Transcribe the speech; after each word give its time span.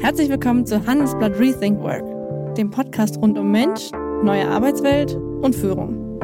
Herzlich 0.00 0.30
willkommen 0.30 0.64
zu 0.64 0.86
Handelsblatt 0.86 1.38
Rethink 1.38 1.82
Work, 1.82 2.54
dem 2.54 2.70
Podcast 2.70 3.18
rund 3.18 3.38
um 3.38 3.50
Mensch, 3.50 3.90
neue 4.24 4.48
Arbeitswelt 4.48 5.14
und 5.14 5.54
Führung. 5.54 6.18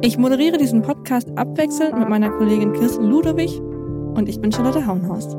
Ich 0.00 0.16
moderiere 0.16 0.58
diesen 0.58 0.82
Podcast 0.82 1.28
abwechselnd 1.36 1.98
mit 1.98 2.08
meiner 2.08 2.30
Kollegin 2.30 2.72
Kirsten 2.72 3.06
Ludowig 3.06 3.58
und 3.58 4.28
ich 4.28 4.40
bin 4.40 4.52
Charlotte 4.52 4.86
Hauenhorst. 4.86 5.36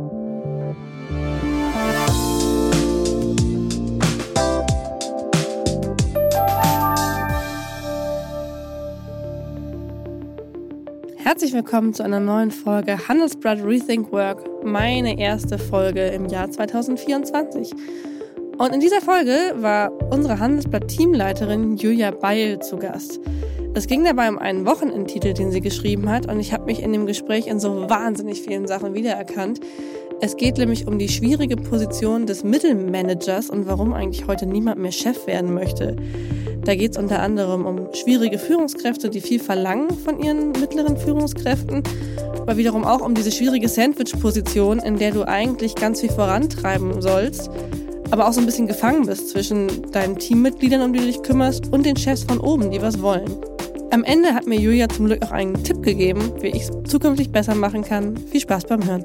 Herzlich 11.31 11.53
willkommen 11.53 11.93
zu 11.93 12.03
einer 12.03 12.19
neuen 12.19 12.51
Folge 12.51 13.07
Handelsblatt 13.07 13.63
Rethink 13.63 14.11
Work, 14.11 14.65
meine 14.65 15.17
erste 15.17 15.57
Folge 15.57 16.07
im 16.07 16.25
Jahr 16.25 16.52
2024. 16.52 17.71
Und 18.58 18.73
in 18.73 18.81
dieser 18.81 18.99
Folge 18.99 19.53
war 19.55 19.94
unsere 20.12 20.39
Handelsblatt-Teamleiterin 20.39 21.77
Julia 21.77 22.12
Beil 22.12 22.59
zu 22.59 22.75
Gast. 22.75 23.22
Es 23.73 23.88
ging 23.88 24.03
dabei 24.03 24.27
um 24.27 24.39
einen 24.39 24.66
Wochenendtitel, 24.66 25.34
den 25.34 25.52
sie 25.52 25.62
geschrieben 25.62 26.09
hat, 26.09 26.30
und 26.30 26.41
ich 26.41 26.52
habe 26.52 26.66
mich 26.66 26.84
in 26.84 26.91
dem 26.91 27.05
Gespräch 27.05 27.48
in 27.48 27.61
so 27.61 27.89
wahnsinnig 27.89 28.41
vielen 28.41 28.67
Sachen 28.67 28.94
wiedererkannt. 28.94 29.61
Es 30.23 30.38
geht 30.38 30.59
nämlich 30.59 30.85
um 30.85 30.99
die 30.99 31.09
schwierige 31.09 31.55
Position 31.55 32.27
des 32.27 32.43
Mittelmanagers 32.43 33.49
und 33.49 33.66
warum 33.66 33.91
eigentlich 33.93 34.27
heute 34.27 34.45
niemand 34.45 34.80
mehr 34.80 34.91
Chef 34.91 35.25
werden 35.25 35.52
möchte. 35.52 35.95
Da 36.63 36.75
geht 36.75 36.91
es 36.91 36.97
unter 36.97 37.23
anderem 37.23 37.66
um 37.66 37.91
schwierige 37.95 38.38
Führungskräfte, 38.38 39.09
die 39.09 39.20
viel 39.20 39.39
verlangen 39.39 39.89
von 39.97 40.20
ihren 40.20 40.52
mittleren 40.52 40.95
Führungskräften, 40.95 41.81
aber 42.39 42.55
wiederum 42.55 42.84
auch 42.84 43.02
um 43.02 43.16
diese 43.16 43.31
schwierige 43.31 43.67
Sandwich-Position, 43.67 44.77
in 44.77 44.99
der 44.99 45.09
du 45.09 45.27
eigentlich 45.27 45.73
ganz 45.73 46.02
viel 46.02 46.11
vorantreiben 46.11 47.02
sollst, 47.02 47.49
aber 48.11 48.27
auch 48.27 48.33
so 48.33 48.41
ein 48.41 48.45
bisschen 48.45 48.67
gefangen 48.67 49.08
bist 49.08 49.30
zwischen 49.30 49.91
deinen 49.91 50.19
Teammitgliedern, 50.19 50.83
um 50.83 50.94
die 50.94 51.00
du 51.00 51.06
dich 51.08 51.23
kümmerst, 51.23 51.73
und 51.73 51.83
den 51.83 51.97
Chefs 51.97 52.25
von 52.25 52.39
oben, 52.39 52.69
die 52.69 52.81
was 52.83 53.02
wollen. 53.02 53.38
Am 53.89 54.03
Ende 54.03 54.35
hat 54.35 54.45
mir 54.45 54.59
Julia 54.59 54.88
zum 54.88 55.08
Glück 55.08 55.23
auch 55.23 55.31
einen 55.31 55.63
Tipp 55.63 55.81
gegeben, 55.81 56.31
wie 56.41 56.50
ich 56.50 56.69
es 56.69 56.72
zukünftig 56.85 57.31
besser 57.31 57.56
machen 57.56 57.83
kann. 57.83 58.16
Viel 58.17 58.41
Spaß 58.41 58.66
beim 58.66 58.85
Hören. 58.85 59.03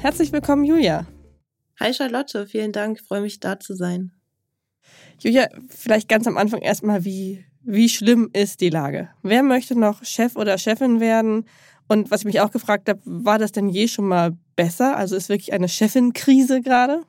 Herzlich 0.00 0.32
willkommen, 0.32 0.64
Julia. 0.64 1.06
Hi 1.78 1.92
Charlotte, 1.92 2.46
vielen 2.46 2.72
Dank, 2.72 2.98
ich 2.98 3.06
freue 3.06 3.20
mich 3.20 3.38
da 3.38 3.60
zu 3.60 3.74
sein. 3.74 4.12
Julia, 5.18 5.46
vielleicht 5.68 6.08
ganz 6.08 6.26
am 6.26 6.38
Anfang 6.38 6.62
erstmal, 6.62 7.04
wie, 7.04 7.44
wie 7.60 7.90
schlimm 7.90 8.30
ist 8.32 8.62
die 8.62 8.70
Lage? 8.70 9.10
Wer 9.22 9.42
möchte 9.42 9.78
noch 9.78 10.02
Chef 10.02 10.36
oder 10.36 10.56
Chefin 10.56 11.00
werden? 11.00 11.44
Und 11.86 12.10
was 12.10 12.22
ich 12.22 12.24
mich 12.24 12.40
auch 12.40 12.50
gefragt 12.50 12.88
habe, 12.88 13.02
war 13.04 13.38
das 13.38 13.52
denn 13.52 13.68
je 13.68 13.88
schon 13.88 14.06
mal 14.06 14.38
besser? 14.56 14.96
Also 14.96 15.16
ist 15.16 15.28
wirklich 15.28 15.52
eine 15.52 15.68
Chefin-Krise 15.68 16.62
gerade? 16.62 17.02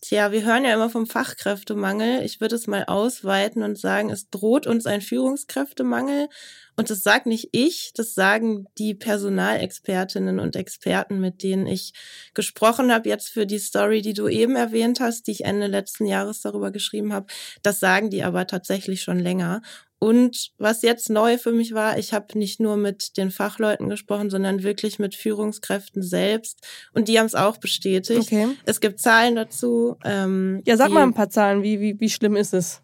Tja, 0.00 0.32
wir 0.32 0.42
hören 0.42 0.64
ja 0.64 0.74
immer 0.74 0.90
vom 0.90 1.06
Fachkräftemangel. 1.06 2.24
Ich 2.24 2.40
würde 2.40 2.56
es 2.56 2.66
mal 2.66 2.86
ausweiten 2.86 3.62
und 3.62 3.78
sagen, 3.78 4.10
es 4.10 4.30
droht 4.30 4.66
uns 4.66 4.84
ein 4.86 5.00
Führungskräftemangel. 5.00 6.28
Und 6.76 6.90
das 6.90 7.02
sagt 7.02 7.26
nicht 7.26 7.50
ich, 7.52 7.92
das 7.94 8.14
sagen 8.14 8.66
die 8.78 8.94
Personalexpertinnen 8.94 10.40
und 10.40 10.56
Experten, 10.56 11.20
mit 11.20 11.42
denen 11.42 11.66
ich 11.66 11.92
gesprochen 12.34 12.92
habe, 12.92 13.08
jetzt 13.08 13.28
für 13.28 13.46
die 13.46 13.58
Story, 13.58 14.00
die 14.00 14.14
du 14.14 14.28
eben 14.28 14.56
erwähnt 14.56 15.00
hast, 15.00 15.26
die 15.26 15.32
ich 15.32 15.44
Ende 15.44 15.66
letzten 15.66 16.06
Jahres 16.06 16.40
darüber 16.40 16.70
geschrieben 16.70 17.12
habe. 17.12 17.26
Das 17.62 17.80
sagen 17.80 18.10
die 18.10 18.22
aber 18.22 18.46
tatsächlich 18.46 19.02
schon 19.02 19.18
länger. 19.18 19.60
Und 20.02 20.50
was 20.58 20.82
jetzt 20.82 21.10
neu 21.10 21.38
für 21.38 21.52
mich 21.52 21.74
war, 21.74 21.96
ich 21.96 22.12
habe 22.12 22.36
nicht 22.36 22.58
nur 22.58 22.76
mit 22.76 23.16
den 23.16 23.30
Fachleuten 23.30 23.88
gesprochen, 23.88 24.30
sondern 24.30 24.64
wirklich 24.64 24.98
mit 24.98 25.14
Führungskräften 25.14 26.02
selbst. 26.02 26.66
Und 26.92 27.06
die 27.06 27.20
haben 27.20 27.26
es 27.26 27.36
auch 27.36 27.58
bestätigt. 27.58 28.22
Okay. 28.22 28.48
Es 28.64 28.80
gibt 28.80 28.98
Zahlen 28.98 29.36
dazu. 29.36 29.96
Ähm, 30.04 30.60
ja, 30.66 30.76
sag 30.76 30.90
mal 30.90 31.04
ein 31.04 31.14
paar 31.14 31.30
Zahlen. 31.30 31.62
Wie, 31.62 31.78
wie, 31.80 32.00
wie 32.00 32.10
schlimm 32.10 32.34
ist 32.34 32.52
es? 32.52 32.82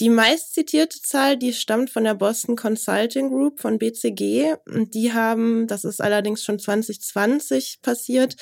Die 0.00 0.08
meistzitierte 0.08 1.02
Zahl, 1.02 1.36
die 1.36 1.52
stammt 1.52 1.90
von 1.90 2.04
der 2.04 2.14
Boston 2.14 2.56
Consulting 2.56 3.28
Group 3.28 3.60
von 3.60 3.78
BCG. 3.78 4.54
Und 4.66 4.94
die 4.94 5.12
haben, 5.12 5.66
das 5.66 5.84
ist 5.84 6.00
allerdings 6.00 6.42
schon 6.42 6.58
2020 6.58 7.80
passiert, 7.82 8.36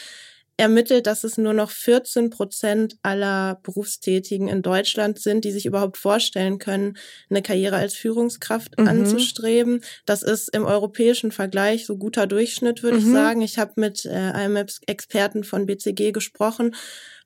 ermittelt, 0.58 1.06
dass 1.06 1.24
es 1.24 1.38
nur 1.38 1.54
noch 1.54 1.70
14 1.70 2.30
Prozent 2.30 2.96
aller 3.02 3.60
Berufstätigen 3.62 4.48
in 4.48 4.60
Deutschland 4.60 5.18
sind, 5.18 5.44
die 5.44 5.52
sich 5.52 5.64
überhaupt 5.64 5.96
vorstellen 5.96 6.58
können, 6.58 6.98
eine 7.30 7.42
Karriere 7.42 7.76
als 7.76 7.94
Führungskraft 7.94 8.78
mhm. 8.78 8.88
anzustreben. 8.88 9.82
Das 10.04 10.22
ist 10.22 10.54
im 10.54 10.64
europäischen 10.64 11.30
Vergleich 11.30 11.86
so 11.86 11.96
guter 11.96 12.26
Durchschnitt, 12.26 12.82
würde 12.82 12.98
mhm. 12.98 13.06
ich 13.06 13.12
sagen. 13.12 13.40
Ich 13.40 13.58
habe 13.58 13.72
mit 13.76 14.04
äh, 14.04 14.10
einem 14.10 14.66
Experten 14.86 15.44
von 15.44 15.66
BCG 15.66 16.12
gesprochen 16.12 16.74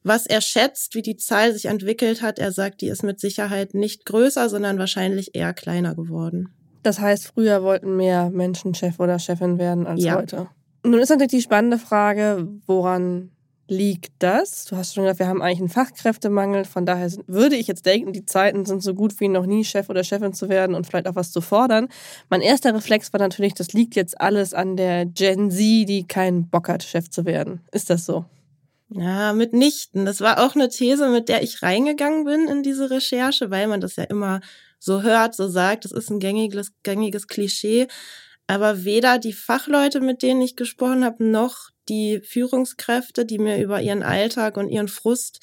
was 0.04 0.26
er 0.26 0.40
schätzt, 0.40 0.96
wie 0.96 1.02
die 1.02 1.16
Zahl 1.16 1.52
sich 1.52 1.66
entwickelt 1.66 2.22
hat. 2.22 2.40
Er 2.40 2.50
sagt, 2.50 2.80
die 2.80 2.88
ist 2.88 3.04
mit 3.04 3.20
Sicherheit 3.20 3.72
nicht 3.72 4.04
größer, 4.04 4.48
sondern 4.48 4.76
wahrscheinlich 4.76 5.36
eher 5.36 5.54
kleiner 5.54 5.94
geworden. 5.94 6.48
Das 6.82 6.98
heißt, 6.98 7.28
früher 7.28 7.62
wollten 7.62 7.96
mehr 7.96 8.30
Menschen 8.30 8.74
Chef 8.74 8.98
oder 8.98 9.20
Chefin 9.20 9.58
werden 9.58 9.86
als 9.86 10.02
ja. 10.02 10.16
heute. 10.16 10.48
Nun 10.84 11.00
ist 11.00 11.10
natürlich 11.10 11.30
die 11.30 11.42
spannende 11.42 11.78
Frage, 11.78 12.48
woran 12.66 13.30
liegt 13.68 14.12
das? 14.18 14.64
Du 14.66 14.76
hast 14.76 14.94
schon 14.94 15.04
gesagt, 15.04 15.20
wir 15.20 15.28
haben 15.28 15.40
eigentlich 15.40 15.60
einen 15.60 15.68
Fachkräftemangel. 15.68 16.64
Von 16.64 16.84
daher 16.84 17.10
würde 17.26 17.56
ich 17.56 17.66
jetzt 17.66 17.86
denken, 17.86 18.12
die 18.12 18.26
Zeiten 18.26 18.64
sind 18.66 18.82
so 18.82 18.94
gut 18.94 19.18
wie 19.20 19.28
noch 19.28 19.46
nie, 19.46 19.64
Chef 19.64 19.88
oder 19.88 20.04
Chefin 20.04 20.32
zu 20.32 20.48
werden 20.48 20.74
und 20.74 20.86
vielleicht 20.86 21.06
auch 21.06 21.14
was 21.14 21.32
zu 21.32 21.40
fordern. 21.40 21.88
Mein 22.28 22.40
erster 22.40 22.74
Reflex 22.74 23.12
war 23.12 23.20
natürlich, 23.20 23.54
das 23.54 23.72
liegt 23.72 23.94
jetzt 23.94 24.20
alles 24.20 24.54
an 24.54 24.76
der 24.76 25.06
Gen 25.06 25.50
Z, 25.50 25.88
die 25.88 26.06
keinen 26.06 26.48
Bock 26.48 26.68
hat, 26.68 26.82
Chef 26.82 27.08
zu 27.10 27.24
werden. 27.24 27.60
Ist 27.72 27.88
das 27.88 28.04
so? 28.04 28.24
Ja, 28.90 29.32
mitnichten. 29.32 30.04
Das 30.04 30.20
war 30.20 30.44
auch 30.44 30.54
eine 30.54 30.68
These, 30.68 31.08
mit 31.08 31.28
der 31.28 31.42
ich 31.42 31.62
reingegangen 31.62 32.24
bin 32.24 32.48
in 32.48 32.62
diese 32.62 32.90
Recherche, 32.90 33.50
weil 33.50 33.66
man 33.68 33.80
das 33.80 33.96
ja 33.96 34.04
immer 34.04 34.40
so 34.78 35.02
hört, 35.02 35.34
so 35.34 35.48
sagt. 35.48 35.84
Das 35.84 35.92
ist 35.92 36.10
ein 36.10 36.18
gängiges, 36.18 36.72
gängiges 36.82 37.26
Klischee. 37.26 37.86
Aber 38.46 38.84
weder 38.84 39.18
die 39.18 39.32
Fachleute, 39.32 40.00
mit 40.00 40.22
denen 40.22 40.42
ich 40.42 40.56
gesprochen 40.56 41.04
habe, 41.04 41.24
noch 41.24 41.70
die 41.88 42.20
Führungskräfte, 42.20 43.24
die 43.24 43.38
mir 43.38 43.62
über 43.62 43.80
ihren 43.80 44.02
Alltag 44.02 44.56
und 44.56 44.68
ihren 44.68 44.88
Frust 44.88 45.40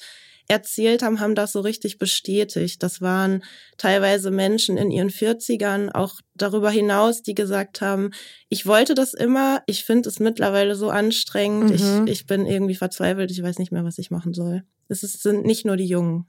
erzählt 0.50 1.02
haben, 1.02 1.20
haben 1.20 1.36
das 1.36 1.52
so 1.52 1.60
richtig 1.60 1.98
bestätigt. 1.98 2.82
Das 2.82 3.00
waren 3.00 3.44
teilweise 3.78 4.32
Menschen 4.32 4.76
in 4.76 4.90
ihren 4.90 5.10
40ern, 5.10 5.92
auch 5.92 6.16
darüber 6.34 6.70
hinaus, 6.70 7.22
die 7.22 7.34
gesagt 7.34 7.80
haben, 7.80 8.10
ich 8.48 8.66
wollte 8.66 8.94
das 8.94 9.14
immer, 9.14 9.62
ich 9.66 9.84
finde 9.84 10.08
es 10.08 10.18
mittlerweile 10.18 10.74
so 10.74 10.90
anstrengend, 10.90 11.70
mhm. 11.70 12.06
ich, 12.06 12.12
ich 12.12 12.26
bin 12.26 12.46
irgendwie 12.46 12.74
verzweifelt, 12.74 13.30
ich 13.30 13.42
weiß 13.42 13.58
nicht 13.58 13.70
mehr, 13.70 13.84
was 13.84 13.98
ich 13.98 14.10
machen 14.10 14.34
soll. 14.34 14.64
Es 14.88 15.04
ist, 15.04 15.22
sind 15.22 15.46
nicht 15.46 15.64
nur 15.64 15.76
die 15.76 15.86
Jungen. 15.86 16.26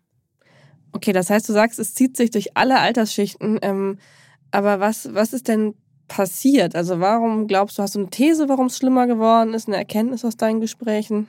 Okay, 0.92 1.14
das 1.14 1.32
heißt, 1.32 1.50
du 1.50 1.54
sagst, 1.54 1.80
es 1.80 1.96
zieht 1.96 2.16
sich 2.16 2.30
durch 2.30 2.56
alle 2.56 2.80
Altersschichten. 2.80 3.58
Ähm, 3.64 3.98
aber 4.52 4.80
was, 4.80 5.14
was 5.14 5.34
ist 5.34 5.48
denn 5.48 5.74
passiert? 6.12 6.76
Also 6.76 7.00
warum 7.00 7.48
glaubst 7.48 7.78
du, 7.78 7.84
hast 7.84 7.96
du 7.96 8.00
eine 8.00 8.10
These, 8.10 8.50
warum 8.50 8.66
es 8.66 8.78
schlimmer 8.78 9.08
geworden 9.08 9.54
ist, 9.54 9.68
eine 9.68 9.78
Erkenntnis 9.78 10.26
aus 10.26 10.36
deinen 10.36 10.60
Gesprächen? 10.60 11.28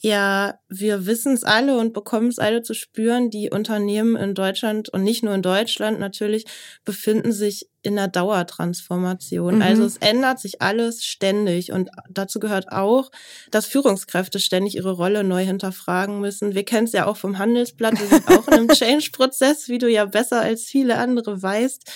Ja, 0.00 0.60
wir 0.68 1.06
wissen 1.06 1.32
es 1.32 1.42
alle 1.42 1.78
und 1.78 1.92
bekommen 1.92 2.28
es 2.28 2.38
alle 2.38 2.62
zu 2.62 2.74
spüren. 2.74 3.30
Die 3.30 3.50
Unternehmen 3.50 4.14
in 4.14 4.34
Deutschland 4.34 4.90
und 4.90 5.02
nicht 5.02 5.24
nur 5.24 5.34
in 5.34 5.42
Deutschland 5.42 5.98
natürlich 5.98 6.44
befinden 6.84 7.32
sich 7.32 7.68
in 7.88 7.98
einer 7.98 8.08
Dauertransformation. 8.08 9.56
Mhm. 9.56 9.62
Also 9.62 9.84
es 9.84 9.96
ändert 9.96 10.38
sich 10.38 10.60
alles 10.60 11.04
ständig 11.04 11.72
und 11.72 11.90
dazu 12.10 12.38
gehört 12.38 12.70
auch, 12.70 13.10
dass 13.50 13.66
Führungskräfte 13.66 14.38
ständig 14.38 14.76
ihre 14.76 14.92
Rolle 14.92 15.24
neu 15.24 15.44
hinterfragen 15.44 16.20
müssen. 16.20 16.54
Wir 16.54 16.64
kennen 16.64 16.86
es 16.86 16.92
ja 16.92 17.06
auch 17.06 17.16
vom 17.16 17.38
Handelsblatt, 17.38 17.98
wir 17.98 18.06
sind 18.06 18.28
auch 18.28 18.46
in 18.48 18.54
einem 18.54 18.68
Change-Prozess, 18.72 19.68
wie 19.68 19.78
du 19.78 19.88
ja 19.88 20.04
besser 20.04 20.40
als 20.40 20.64
viele 20.64 20.98
andere 20.98 21.42
weißt. 21.42 21.90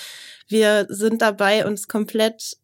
Wir 0.49 0.87
sind 0.89 1.23
dabei, 1.23 1.67
uns 1.67 1.89
komplett 1.89 2.57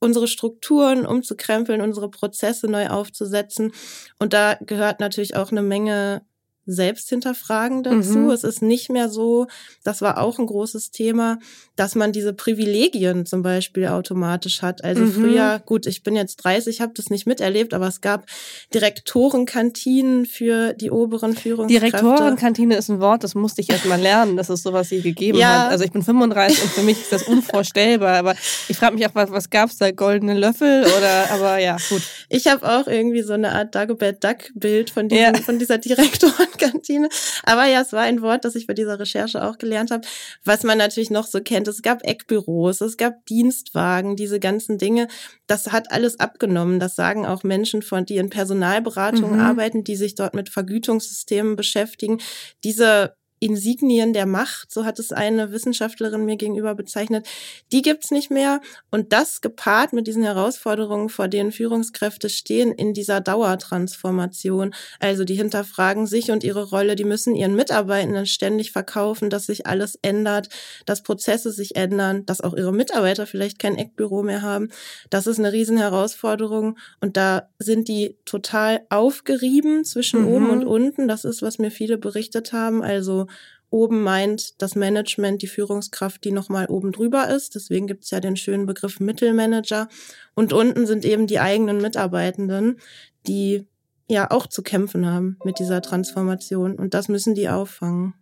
unsere 0.00 0.28
Strukturen 0.28 1.06
umzukrempeln, 1.06 1.80
unsere 1.80 2.10
Prozesse 2.10 2.68
neu 2.68 2.88
aufzusetzen. 2.88 3.72
Und 4.18 4.32
da 4.32 4.58
gehört 4.60 5.00
natürlich 5.00 5.36
auch 5.36 5.50
eine 5.50 5.62
Menge 5.62 6.22
Selbsthinterfragen 6.66 7.82
dazu. 7.82 8.18
Mhm. 8.18 8.30
Es 8.30 8.44
ist 8.44 8.62
nicht 8.62 8.90
mehr 8.90 9.08
so, 9.08 9.46
das 9.82 10.02
war 10.02 10.18
auch 10.18 10.38
ein 10.38 10.46
großes 10.46 10.90
Thema, 10.90 11.38
dass 11.76 11.94
man 11.94 12.12
diese 12.12 12.32
Privilegien 12.32 13.26
zum 13.26 13.42
Beispiel 13.42 13.86
automatisch 13.86 14.62
hat. 14.62 14.84
Also 14.84 15.02
mhm. 15.02 15.12
früher, 15.12 15.62
gut, 15.64 15.86
ich 15.86 16.02
bin 16.02 16.14
jetzt 16.14 16.36
30, 16.36 16.80
habe 16.80 16.92
das 16.94 17.10
nicht 17.10 17.26
miterlebt, 17.26 17.74
aber 17.74 17.88
es 17.88 18.00
gab 18.00 18.26
Direktorenkantinen 18.72 20.26
für 20.26 20.72
die 20.72 20.90
oberen 20.90 21.34
Führungskräfte. 21.34 21.98
Direktorenkantine 21.98 22.76
ist 22.76 22.88
ein 22.90 23.00
Wort, 23.00 23.24
das 23.24 23.34
musste 23.34 23.60
ich 23.60 23.70
erst 23.70 23.86
mal 23.86 24.00
lernen, 24.00 24.36
dass 24.36 24.48
es 24.48 24.62
sowas 24.62 24.88
hier 24.88 25.02
gegeben 25.02 25.38
ja. 25.38 25.64
hat. 25.64 25.70
Also 25.70 25.84
ich 25.84 25.92
bin 25.92 26.02
35 26.02 26.62
und 26.62 26.70
für 26.70 26.82
mich 26.82 27.00
ist 27.00 27.12
das 27.12 27.22
unvorstellbar. 27.28 28.18
Aber 28.18 28.34
ich 28.68 28.76
frage 28.76 28.94
mich 28.94 29.06
auch, 29.06 29.14
was, 29.14 29.30
was 29.30 29.50
gab 29.50 29.70
es 29.70 29.78
da? 29.78 29.90
Goldene 29.90 30.34
Löffel 30.34 30.84
oder, 30.84 31.30
aber 31.30 31.58
ja, 31.58 31.76
gut. 31.88 32.02
Ich 32.28 32.46
habe 32.46 32.66
auch 32.68 32.86
irgendwie 32.86 33.22
so 33.22 33.32
eine 33.32 33.52
Art 33.52 33.74
Dagobert 33.74 34.22
Duck-Bild 34.22 34.90
von, 34.90 35.08
ja. 35.08 35.34
von 35.34 35.58
dieser 35.58 35.78
Direktoren 35.78 36.48
Kantine. 36.58 37.08
Aber 37.44 37.66
ja, 37.66 37.80
es 37.80 37.92
war 37.92 38.02
ein 38.02 38.22
Wort, 38.22 38.44
das 38.44 38.54
ich 38.54 38.66
bei 38.66 38.74
dieser 38.74 38.98
Recherche 38.98 39.44
auch 39.44 39.58
gelernt 39.58 39.90
habe, 39.90 40.06
was 40.44 40.62
man 40.62 40.78
natürlich 40.78 41.10
noch 41.10 41.26
so 41.26 41.40
kennt. 41.40 41.68
Es 41.68 41.82
gab 41.82 42.04
Eckbüros, 42.04 42.80
es 42.80 42.96
gab 42.96 43.24
Dienstwagen, 43.26 44.16
diese 44.16 44.40
ganzen 44.40 44.78
Dinge. 44.78 45.08
Das 45.46 45.72
hat 45.72 45.92
alles 45.92 46.20
abgenommen. 46.20 46.80
Das 46.80 46.94
sagen 46.96 47.26
auch 47.26 47.42
Menschen 47.42 47.82
von, 47.82 48.04
die 48.06 48.16
in 48.16 48.30
Personalberatung 48.30 49.34
mhm. 49.34 49.40
arbeiten, 49.40 49.84
die 49.84 49.96
sich 49.96 50.14
dort 50.14 50.34
mit 50.34 50.48
Vergütungssystemen 50.48 51.56
beschäftigen. 51.56 52.18
Diese 52.62 53.14
Insignien 53.40 54.12
der 54.12 54.26
Macht, 54.26 54.72
so 54.72 54.84
hat 54.84 54.98
es 54.98 55.12
eine 55.12 55.52
Wissenschaftlerin 55.52 56.24
mir 56.24 56.36
gegenüber 56.36 56.74
bezeichnet, 56.74 57.26
die 57.72 57.82
gibt's 57.82 58.10
nicht 58.10 58.30
mehr. 58.30 58.60
Und 58.90 59.12
das 59.12 59.40
gepaart 59.40 59.92
mit 59.92 60.06
diesen 60.06 60.22
Herausforderungen, 60.22 61.08
vor 61.08 61.28
denen 61.28 61.52
Führungskräfte 61.52 62.30
stehen 62.30 62.72
in 62.72 62.94
dieser 62.94 63.20
Dauertransformation. 63.20 64.74
Also 64.98 65.24
die 65.24 65.34
hinterfragen 65.34 66.06
sich 66.06 66.30
und 66.30 66.44
ihre 66.44 66.70
Rolle, 66.70 66.96
die 66.96 67.04
müssen 67.04 67.34
ihren 67.34 67.54
Mitarbeitenden 67.54 68.26
ständig 68.26 68.72
verkaufen, 68.72 69.30
dass 69.30 69.46
sich 69.46 69.66
alles 69.66 69.98
ändert, 70.00 70.48
dass 70.86 71.02
Prozesse 71.02 71.52
sich 71.52 71.76
ändern, 71.76 72.24
dass 72.26 72.40
auch 72.40 72.54
ihre 72.54 72.72
Mitarbeiter 72.72 73.26
vielleicht 73.26 73.58
kein 73.58 73.76
Eckbüro 73.76 74.22
mehr 74.22 74.42
haben. 74.42 74.70
Das 75.10 75.26
ist 75.26 75.38
eine 75.38 75.52
Riesenherausforderung. 75.52 76.78
Und 77.00 77.16
da 77.16 77.48
sind 77.58 77.88
die 77.88 78.16
total 78.24 78.82
aufgerieben 78.88 79.84
zwischen 79.84 80.22
mhm. 80.22 80.28
oben 80.28 80.50
und 80.50 80.64
unten. 80.64 81.08
Das 81.08 81.24
ist, 81.24 81.42
was 81.42 81.58
mir 81.58 81.70
viele 81.70 81.98
berichtet 81.98 82.52
haben. 82.52 82.82
Also 82.82 83.23
oben 83.70 84.02
meint 84.02 84.62
das 84.62 84.76
Management 84.76 85.42
die 85.42 85.48
Führungskraft, 85.48 86.22
die 86.24 86.30
nochmal 86.30 86.66
oben 86.66 86.92
drüber 86.92 87.28
ist. 87.28 87.56
Deswegen 87.56 87.88
gibt 87.88 88.04
es 88.04 88.10
ja 88.10 88.20
den 88.20 88.36
schönen 88.36 88.66
Begriff 88.66 89.00
Mittelmanager. 89.00 89.88
Und 90.34 90.52
unten 90.52 90.86
sind 90.86 91.04
eben 91.04 91.26
die 91.26 91.40
eigenen 91.40 91.78
Mitarbeitenden, 91.78 92.78
die 93.26 93.66
ja 94.08 94.30
auch 94.30 94.46
zu 94.46 94.62
kämpfen 94.62 95.06
haben 95.06 95.38
mit 95.44 95.58
dieser 95.58 95.82
Transformation. 95.82 96.76
Und 96.76 96.94
das 96.94 97.08
müssen 97.08 97.34
die 97.34 97.48
auffangen. 97.48 98.14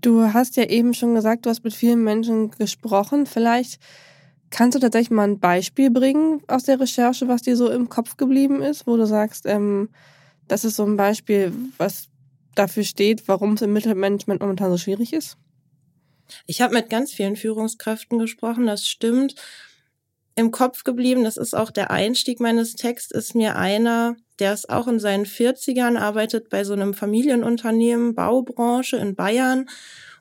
Du 0.00 0.32
hast 0.32 0.56
ja 0.56 0.64
eben 0.64 0.94
schon 0.94 1.14
gesagt, 1.14 1.46
du 1.46 1.50
hast 1.50 1.64
mit 1.64 1.74
vielen 1.74 2.04
Menschen 2.04 2.50
gesprochen. 2.52 3.26
Vielleicht 3.26 3.80
kannst 4.50 4.76
du 4.76 4.78
tatsächlich 4.78 5.10
mal 5.10 5.26
ein 5.26 5.40
Beispiel 5.40 5.90
bringen 5.90 6.42
aus 6.46 6.62
der 6.62 6.78
Recherche, 6.78 7.26
was 7.26 7.42
dir 7.42 7.56
so 7.56 7.68
im 7.68 7.88
Kopf 7.88 8.16
geblieben 8.16 8.62
ist, 8.62 8.86
wo 8.86 8.96
du 8.96 9.06
sagst, 9.06 9.46
ähm, 9.46 9.88
das 10.46 10.64
ist 10.64 10.76
so 10.76 10.84
ein 10.84 10.96
Beispiel, 10.96 11.52
was 11.78 12.08
dafür 12.58 12.84
steht, 12.84 13.28
warum 13.28 13.54
es 13.54 13.62
im 13.62 13.72
Mittelmanagement 13.72 14.40
momentan 14.40 14.70
so 14.70 14.78
schwierig 14.78 15.12
ist? 15.12 15.36
Ich 16.46 16.60
habe 16.60 16.74
mit 16.74 16.90
ganz 16.90 17.12
vielen 17.12 17.36
Führungskräften 17.36 18.18
gesprochen, 18.18 18.66
das 18.66 18.86
stimmt. 18.86 19.34
Im 20.34 20.50
Kopf 20.50 20.84
geblieben, 20.84 21.24
das 21.24 21.36
ist 21.36 21.54
auch 21.54 21.70
der 21.70 21.90
Einstieg 21.90 22.40
meines 22.40 22.74
Texts, 22.74 23.10
ist 23.10 23.34
mir 23.34 23.56
einer, 23.56 24.16
der 24.38 24.52
ist 24.52 24.68
auch 24.68 24.86
in 24.86 24.98
seinen 24.98 25.24
40ern, 25.24 25.96
arbeitet 25.96 26.50
bei 26.50 26.64
so 26.64 26.74
einem 26.74 26.92
Familienunternehmen, 26.92 28.14
Baubranche 28.14 28.96
in 28.96 29.14
Bayern. 29.14 29.68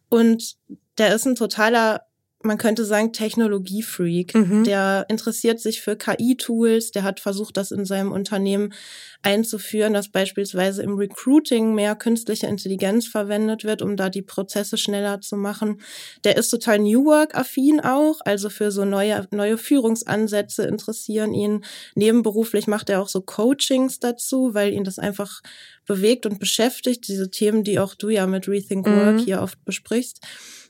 Und 0.07 0.55
der 0.97 1.13
ist 1.13 1.25
ein 1.25 1.35
totaler 1.35 2.04
man 2.45 2.57
könnte 2.57 2.85
sagen, 2.85 3.11
Technologiefreak. 3.11 4.35
Mhm. 4.35 4.63
Der 4.63 5.05
interessiert 5.09 5.59
sich 5.59 5.81
für 5.81 5.95
KI-Tools, 5.95 6.91
der 6.91 7.03
hat 7.03 7.19
versucht, 7.19 7.57
das 7.57 7.71
in 7.71 7.85
seinem 7.85 8.11
Unternehmen 8.11 8.73
einzuführen, 9.21 9.93
dass 9.93 10.09
beispielsweise 10.09 10.83
im 10.83 10.95
Recruiting 10.95 11.73
mehr 11.73 11.95
künstliche 11.95 12.47
Intelligenz 12.47 13.07
verwendet 13.07 13.63
wird, 13.63 13.81
um 13.81 13.97
da 13.97 14.09
die 14.09 14.21
Prozesse 14.21 14.77
schneller 14.77 15.19
zu 15.19 15.35
machen. 15.35 15.81
Der 16.23 16.37
ist 16.37 16.49
total 16.49 16.79
New 16.79 17.05
Work-affin 17.05 17.79
auch, 17.79 18.21
also 18.23 18.49
für 18.49 18.71
so 18.71 18.85
neue, 18.85 19.27
neue 19.31 19.57
Führungsansätze 19.57 20.63
interessieren 20.63 21.33
ihn. 21.33 21.65
Nebenberuflich 21.95 22.67
macht 22.67 22.89
er 22.89 23.01
auch 23.01 23.09
so 23.09 23.21
Coachings 23.21 23.99
dazu, 23.99 24.53
weil 24.53 24.73
ihn 24.73 24.83
das 24.83 24.99
einfach 24.99 25.41
bewegt 25.87 26.25
und 26.25 26.39
beschäftigt, 26.39 27.07
diese 27.07 27.29
Themen, 27.29 27.63
die 27.63 27.79
auch 27.79 27.95
du 27.95 28.09
ja 28.09 28.27
mit 28.27 28.47
Rethink 28.47 28.85
Work 28.85 29.15
mhm. 29.15 29.19
hier 29.19 29.41
oft 29.41 29.63
besprichst. 29.65 30.19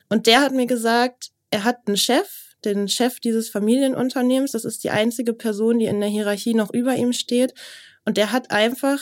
Und 0.10 0.28
der 0.28 0.42
hat 0.42 0.54
mir 0.54 0.68
gesagt, 0.68 1.32
er 1.56 1.64
hat 1.64 1.88
einen 1.88 1.96
Chef, 1.96 2.56
den 2.66 2.90
Chef 2.90 3.22
dieses 3.22 3.50
Familienunternehmens. 3.50 4.52
Das 4.52 4.66
ist 4.66 4.84
die 4.84 4.90
einzige 4.90 5.32
Person, 5.32 5.80
die 5.80 5.86
in 5.86 6.02
der 6.02 6.10
Hierarchie 6.10 6.54
noch 6.54 6.74
über 6.74 6.96
ihm 6.96 7.14
steht. 7.14 7.54
Und 8.04 8.18
der 8.18 8.34
hat 8.34 8.52
einfach, 8.52 9.00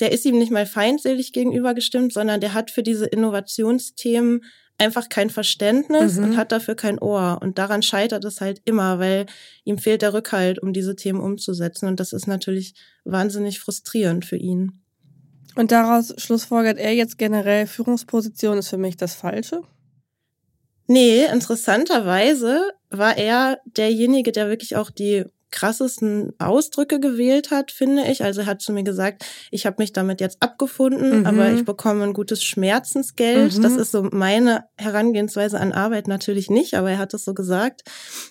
der 0.00 0.10
ist 0.10 0.24
ihm 0.24 0.36
nicht 0.36 0.50
mal 0.50 0.66
feindselig 0.66 1.32
gegenübergestimmt, 1.32 2.12
sondern 2.12 2.40
der 2.40 2.54
hat 2.54 2.72
für 2.72 2.82
diese 2.82 3.06
Innovationsthemen 3.06 4.40
einfach 4.78 5.08
kein 5.08 5.30
Verständnis 5.30 6.16
mhm. 6.16 6.24
und 6.24 6.36
hat 6.36 6.50
dafür 6.50 6.74
kein 6.74 6.98
Ohr. 6.98 7.38
Und 7.40 7.56
daran 7.58 7.82
scheitert 7.82 8.24
es 8.24 8.40
halt 8.40 8.60
immer, 8.64 8.98
weil 8.98 9.26
ihm 9.62 9.78
fehlt 9.78 10.02
der 10.02 10.12
Rückhalt, 10.12 10.60
um 10.60 10.72
diese 10.72 10.96
Themen 10.96 11.20
umzusetzen. 11.20 11.86
Und 11.86 12.00
das 12.00 12.12
ist 12.12 12.26
natürlich 12.26 12.74
wahnsinnig 13.04 13.60
frustrierend 13.60 14.24
für 14.24 14.38
ihn. 14.38 14.82
Und 15.54 15.70
daraus 15.70 16.12
schlussfolgert 16.16 16.78
er 16.78 16.94
jetzt 16.94 17.16
generell, 17.16 17.68
Führungsposition 17.68 18.58
ist 18.58 18.70
für 18.70 18.78
mich 18.78 18.96
das 18.96 19.14
Falsche? 19.14 19.62
Nee, 20.92 21.24
interessanterweise 21.24 22.68
war 22.90 23.16
er 23.16 23.60
derjenige, 23.64 24.30
der 24.30 24.50
wirklich 24.50 24.76
auch 24.76 24.90
die 24.90 25.24
krassesten 25.50 26.34
Ausdrücke 26.38 27.00
gewählt 27.00 27.50
hat, 27.50 27.72
finde 27.72 28.04
ich. 28.10 28.22
Also 28.22 28.42
er 28.42 28.46
hat 28.46 28.60
zu 28.60 28.74
mir 28.74 28.82
gesagt, 28.82 29.24
ich 29.50 29.64
habe 29.64 29.76
mich 29.78 29.94
damit 29.94 30.20
jetzt 30.20 30.42
abgefunden, 30.42 31.20
mhm. 31.20 31.26
aber 31.26 31.50
ich 31.50 31.64
bekomme 31.64 32.04
ein 32.04 32.12
gutes 32.12 32.44
Schmerzensgeld. 32.44 33.56
Mhm. 33.56 33.62
Das 33.62 33.72
ist 33.72 33.90
so 33.90 34.02
meine 34.02 34.64
Herangehensweise 34.76 35.58
an 35.58 35.72
Arbeit 35.72 36.08
natürlich 36.08 36.50
nicht, 36.50 36.74
aber 36.74 36.90
er 36.90 36.98
hat 36.98 37.14
es 37.14 37.24
so 37.24 37.32
gesagt. 37.32 37.84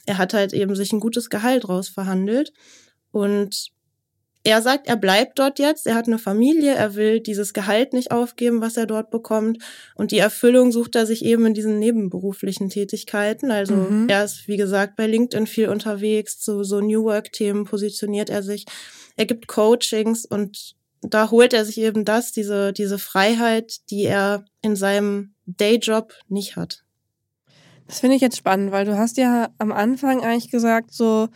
Er 0.05 0.19
hat 0.19 0.35
halt 0.35 0.53
eben 0.53 0.75
sich 0.75 0.93
ein 0.93 0.99
gutes 0.99 1.31
Gehalt 1.31 1.67
rausverhandelt. 1.67 2.53
Und 3.09 3.71
er 4.43 4.61
sagt, 4.61 4.88
er 4.88 4.95
bleibt 4.95 5.38
dort 5.38 5.59
jetzt, 5.59 5.85
er 5.85 5.93
hat 5.93 6.07
eine 6.07 6.17
Familie, 6.17 6.73
er 6.73 6.95
will 6.95 7.19
dieses 7.19 7.53
Gehalt 7.53 7.93
nicht 7.93 8.11
aufgeben, 8.11 8.59
was 8.59 8.75
er 8.75 8.88
dort 8.88 9.11
bekommt. 9.11 9.59
Und 9.95 10.11
die 10.11 10.17
Erfüllung 10.17 10.71
sucht 10.71 10.95
er 10.95 11.05
sich 11.05 11.23
eben 11.23 11.45
in 11.45 11.53
diesen 11.53 11.77
nebenberuflichen 11.77 12.69
Tätigkeiten. 12.69 13.51
Also 13.51 13.75
mhm. 13.75 14.09
er 14.09 14.23
ist, 14.23 14.47
wie 14.47 14.57
gesagt, 14.57 14.95
bei 14.95 15.05
LinkedIn 15.05 15.45
viel 15.45 15.69
unterwegs, 15.69 16.39
zu 16.39 16.63
so 16.63 16.81
New 16.81 17.03
Work-Themen 17.03 17.65
positioniert 17.65 18.31
er 18.31 18.41
sich. 18.41 18.65
Er 19.15 19.25
gibt 19.25 19.47
Coachings 19.47 20.25
und 20.25 20.75
da 21.01 21.29
holt 21.29 21.53
er 21.53 21.65
sich 21.65 21.77
eben 21.79 22.03
das, 22.03 22.31
diese, 22.31 22.73
diese 22.73 22.97
Freiheit, 22.97 23.89
die 23.91 24.05
er 24.05 24.45
in 24.61 24.75
seinem 24.75 25.35
Dayjob 25.45 26.13
nicht 26.29 26.55
hat. 26.55 26.83
Das 27.88 27.99
finde 27.99 28.15
ich 28.15 28.21
jetzt 28.21 28.38
spannend, 28.38 28.71
weil 28.71 28.85
du 28.85 28.97
hast 28.97 29.17
ja 29.17 29.49
am 29.57 29.71
Anfang 29.71 30.23
eigentlich 30.23 30.49
gesagt, 30.49 30.93
so, 30.93 31.27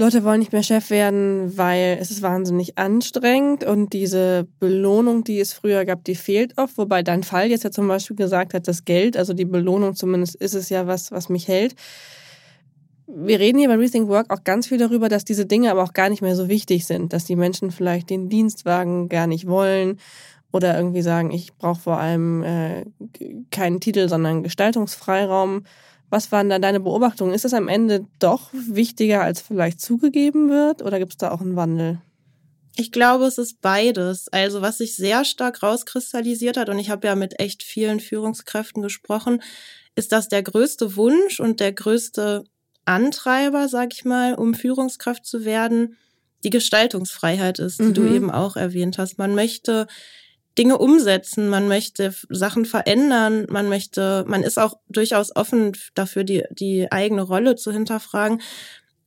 Leute 0.00 0.24
wollen 0.24 0.40
nicht 0.40 0.54
mehr 0.54 0.62
Chef 0.62 0.88
werden, 0.88 1.58
weil 1.58 1.98
es 2.00 2.10
ist 2.10 2.22
wahnsinnig 2.22 2.78
anstrengend 2.78 3.64
und 3.64 3.92
diese 3.92 4.48
Belohnung, 4.58 5.24
die 5.24 5.38
es 5.38 5.52
früher 5.52 5.84
gab, 5.84 6.04
die 6.04 6.14
fehlt 6.14 6.56
oft. 6.56 6.78
Wobei 6.78 7.02
dein 7.02 7.22
Fall 7.22 7.48
jetzt 7.48 7.64
ja 7.64 7.70
zum 7.70 7.86
Beispiel 7.86 8.16
gesagt 8.16 8.54
hat, 8.54 8.66
das 8.66 8.86
Geld, 8.86 9.18
also 9.18 9.34
die 9.34 9.44
Belohnung 9.44 9.94
zumindest 9.94 10.36
ist 10.36 10.54
es 10.54 10.70
ja 10.70 10.86
was, 10.86 11.12
was 11.12 11.28
mich 11.28 11.48
hält. 11.48 11.74
Wir 13.06 13.38
reden 13.40 13.58
hier 13.58 13.68
bei 13.68 13.76
Rethink 13.76 14.08
Work 14.08 14.32
auch 14.32 14.42
ganz 14.42 14.68
viel 14.68 14.78
darüber, 14.78 15.10
dass 15.10 15.26
diese 15.26 15.44
Dinge 15.44 15.70
aber 15.70 15.82
auch 15.82 15.92
gar 15.92 16.08
nicht 16.08 16.22
mehr 16.22 16.34
so 16.34 16.48
wichtig 16.48 16.86
sind, 16.86 17.12
dass 17.12 17.26
die 17.26 17.36
Menschen 17.36 17.70
vielleicht 17.70 18.08
den 18.08 18.30
Dienstwagen 18.30 19.10
gar 19.10 19.26
nicht 19.26 19.48
wollen 19.48 19.98
oder 20.50 20.78
irgendwie 20.78 21.02
sagen, 21.02 21.30
ich 21.30 21.52
brauche 21.58 21.80
vor 21.80 21.98
allem 21.98 22.42
äh, 22.42 22.86
keinen 23.50 23.80
Titel, 23.80 24.08
sondern 24.08 24.44
Gestaltungsfreiraum. 24.44 25.64
Was 26.10 26.32
waren 26.32 26.50
da 26.50 26.58
deine 26.58 26.80
Beobachtungen? 26.80 27.32
Ist 27.32 27.44
es 27.44 27.54
am 27.54 27.68
Ende 27.68 28.06
doch 28.18 28.50
wichtiger, 28.52 29.22
als 29.22 29.40
vielleicht 29.40 29.80
zugegeben 29.80 30.50
wird? 30.50 30.82
Oder 30.82 30.98
gibt 30.98 31.12
es 31.12 31.18
da 31.18 31.30
auch 31.30 31.40
einen 31.40 31.56
Wandel? 31.56 32.00
Ich 32.76 32.92
glaube, 32.92 33.24
es 33.24 33.38
ist 33.38 33.60
beides. 33.60 34.28
Also 34.28 34.60
was 34.62 34.78
sich 34.78 34.96
sehr 34.96 35.24
stark 35.24 35.62
rauskristallisiert 35.62 36.56
hat, 36.56 36.68
und 36.68 36.78
ich 36.78 36.90
habe 36.90 37.06
ja 37.06 37.14
mit 37.14 37.38
echt 37.38 37.62
vielen 37.62 38.00
Führungskräften 38.00 38.82
gesprochen, 38.82 39.42
ist, 39.94 40.12
dass 40.12 40.28
der 40.28 40.42
größte 40.42 40.96
Wunsch 40.96 41.40
und 41.40 41.60
der 41.60 41.72
größte 41.72 42.44
Antreiber, 42.84 43.68
sag 43.68 43.92
ich 43.92 44.04
mal, 44.04 44.34
um 44.34 44.54
Führungskraft 44.54 45.24
zu 45.24 45.44
werden, 45.44 45.96
die 46.42 46.50
Gestaltungsfreiheit 46.50 47.58
ist, 47.58 47.80
die 47.80 47.84
mhm. 47.84 47.94
du 47.94 48.06
eben 48.06 48.30
auch 48.30 48.56
erwähnt 48.56 48.98
hast. 48.98 49.18
Man 49.18 49.34
möchte 49.34 49.86
Dinge 50.58 50.78
umsetzen, 50.78 51.48
man 51.48 51.68
möchte 51.68 52.14
Sachen 52.28 52.64
verändern, 52.64 53.46
man 53.48 53.68
möchte, 53.68 54.24
man 54.26 54.42
ist 54.42 54.58
auch 54.58 54.78
durchaus 54.88 55.34
offen 55.34 55.72
dafür, 55.94 56.24
die, 56.24 56.44
die 56.50 56.90
eigene 56.90 57.22
Rolle 57.22 57.54
zu 57.54 57.72
hinterfragen. 57.72 58.40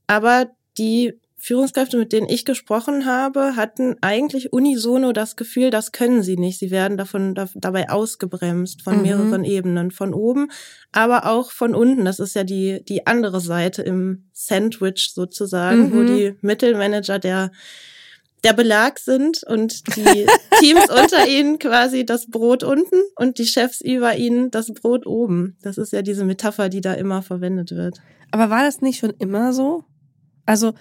Aber 0.07 0.47
die 0.77 1.19
Führungskräfte, 1.43 1.97
mit 1.97 2.13
denen 2.13 2.29
ich 2.29 2.45
gesprochen 2.45 3.05
habe, 3.05 3.57
hatten 3.57 3.97
eigentlich 3.99 4.53
unisono 4.53 5.11
das 5.11 5.35
Gefühl, 5.35 5.71
das 5.71 5.91
können 5.91 6.23
sie 6.23 6.37
nicht. 6.37 6.57
Sie 6.57 6.71
werden 6.71 6.97
davon 6.97 7.35
da, 7.35 7.49
dabei 7.55 7.89
ausgebremst 7.89 8.81
von 8.81 8.95
mhm. 8.95 9.01
mehreren 9.01 9.43
Ebenen, 9.43 9.91
von 9.91 10.13
oben, 10.13 10.49
aber 10.93 11.29
auch 11.29 11.51
von 11.51 11.75
unten. 11.75 12.05
Das 12.05 12.19
ist 12.19 12.33
ja 12.33 12.45
die 12.45 12.81
die 12.85 13.07
andere 13.07 13.41
Seite 13.41 13.81
im 13.81 14.29
Sandwich 14.31 15.11
sozusagen, 15.13 15.89
mhm. 15.89 15.93
wo 15.93 16.03
die 16.03 16.37
Mittelmanager 16.39 17.19
der 17.19 17.51
der 18.43 18.53
Belag 18.53 18.99
sind 18.99 19.43
und 19.43 19.95
die 19.95 20.25
Teams 20.59 20.89
unter 20.89 21.27
ihnen 21.27 21.59
quasi 21.59 22.05
das 22.05 22.27
Brot 22.27 22.63
unten 22.63 23.01
und 23.15 23.37
die 23.37 23.45
Chefs 23.45 23.81
über 23.81 24.15
ihnen 24.15 24.51
das 24.51 24.73
Brot 24.73 25.05
oben. 25.05 25.57
Das 25.61 25.77
ist 25.77 25.93
ja 25.93 26.01
diese 26.01 26.25
Metapher, 26.25 26.69
die 26.69 26.81
da 26.81 26.93
immer 26.93 27.21
verwendet 27.21 27.71
wird. 27.71 28.01
Aber 28.31 28.49
war 28.49 28.63
das 28.63 28.81
nicht 28.81 28.99
schon 28.99 29.13
immer 29.19 29.53
so? 29.53 29.85
Also, 30.45 30.73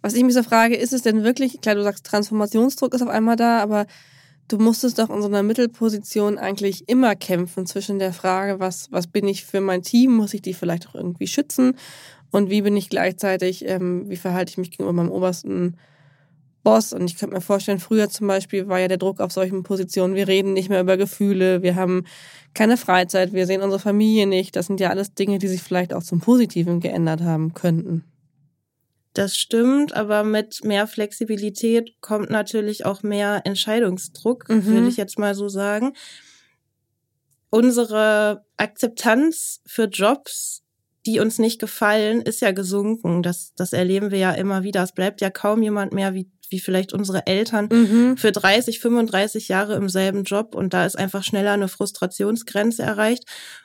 was 0.00 0.14
ich 0.14 0.22
mich 0.22 0.34
so 0.34 0.42
frage, 0.42 0.76
ist 0.76 0.92
es 0.92 1.02
denn 1.02 1.24
wirklich, 1.24 1.60
klar, 1.60 1.74
du 1.74 1.82
sagst, 1.82 2.06
Transformationsdruck 2.06 2.94
ist 2.94 3.02
auf 3.02 3.08
einmal 3.08 3.36
da, 3.36 3.60
aber 3.60 3.86
du 4.46 4.58
musstest 4.58 4.98
doch 4.98 5.10
in 5.10 5.20
so 5.20 5.28
einer 5.28 5.42
Mittelposition 5.42 6.38
eigentlich 6.38 6.88
immer 6.88 7.16
kämpfen 7.16 7.66
zwischen 7.66 7.98
der 7.98 8.12
Frage, 8.12 8.60
was, 8.60 8.92
was 8.92 9.08
bin 9.08 9.26
ich 9.26 9.44
für 9.44 9.60
mein 9.60 9.82
Team, 9.82 10.12
muss 10.14 10.34
ich 10.34 10.42
die 10.42 10.54
vielleicht 10.54 10.88
auch 10.88 10.94
irgendwie 10.94 11.26
schützen 11.26 11.76
und 12.30 12.50
wie 12.50 12.62
bin 12.62 12.76
ich 12.76 12.88
gleichzeitig, 12.88 13.66
ähm, 13.66 14.08
wie 14.08 14.16
verhalte 14.16 14.50
ich 14.50 14.58
mich 14.58 14.70
gegenüber 14.70 14.92
meinem 14.92 15.10
obersten 15.10 15.76
Boss. 16.68 16.92
Und 16.92 17.10
ich 17.10 17.16
könnte 17.16 17.34
mir 17.34 17.40
vorstellen, 17.40 17.78
früher 17.78 18.10
zum 18.10 18.26
Beispiel 18.26 18.68
war 18.68 18.78
ja 18.78 18.88
der 18.88 18.98
Druck 18.98 19.20
auf 19.20 19.32
solchen 19.32 19.62
Positionen, 19.62 20.14
wir 20.14 20.28
reden 20.28 20.52
nicht 20.52 20.68
mehr 20.68 20.82
über 20.82 20.98
Gefühle, 20.98 21.62
wir 21.62 21.76
haben 21.76 22.04
keine 22.52 22.76
Freizeit, 22.76 23.32
wir 23.32 23.46
sehen 23.46 23.62
unsere 23.62 23.80
Familie 23.80 24.26
nicht. 24.26 24.54
Das 24.54 24.66
sind 24.66 24.78
ja 24.78 24.90
alles 24.90 25.14
Dinge, 25.14 25.38
die 25.38 25.48
sich 25.48 25.62
vielleicht 25.62 25.94
auch 25.94 26.02
zum 26.02 26.20
Positiven 26.20 26.80
geändert 26.80 27.22
haben 27.22 27.54
könnten. 27.54 28.04
Das 29.14 29.34
stimmt, 29.34 29.94
aber 29.94 30.24
mit 30.24 30.62
mehr 30.62 30.86
Flexibilität 30.86 32.00
kommt 32.02 32.28
natürlich 32.28 32.84
auch 32.84 33.02
mehr 33.02 33.40
Entscheidungsdruck, 33.44 34.50
mhm. 34.50 34.66
würde 34.66 34.88
ich 34.88 34.98
jetzt 34.98 35.18
mal 35.18 35.34
so 35.34 35.48
sagen. 35.48 35.94
Unsere 37.48 38.44
Akzeptanz 38.58 39.62
für 39.64 39.84
Jobs, 39.84 40.62
die 41.06 41.18
uns 41.18 41.38
nicht 41.38 41.58
gefallen, 41.58 42.20
ist 42.20 42.42
ja 42.42 42.52
gesunken. 42.52 43.22
Das, 43.22 43.54
das 43.56 43.72
erleben 43.72 44.10
wir 44.10 44.18
ja 44.18 44.32
immer 44.32 44.62
wieder. 44.64 44.82
Es 44.82 44.92
bleibt 44.92 45.22
ja 45.22 45.30
kaum 45.30 45.62
jemand 45.62 45.94
mehr 45.94 46.12
wie 46.12 46.28
wie 46.50 46.60
vielleicht 46.60 46.92
unsere 46.92 47.26
Eltern 47.26 47.68
mhm. 47.70 48.16
für 48.16 48.32
30, 48.32 48.80
35 48.80 49.48
Jahre 49.48 49.74
im 49.74 49.88
selben 49.88 50.24
Job 50.24 50.54
und 50.54 50.74
da 50.74 50.86
ist 50.86 50.98
einfach 50.98 51.24
schneller 51.24 51.52
eine 51.52 51.68
Frustrationsgrenze 51.68 52.82
erreicht. 52.82 53.24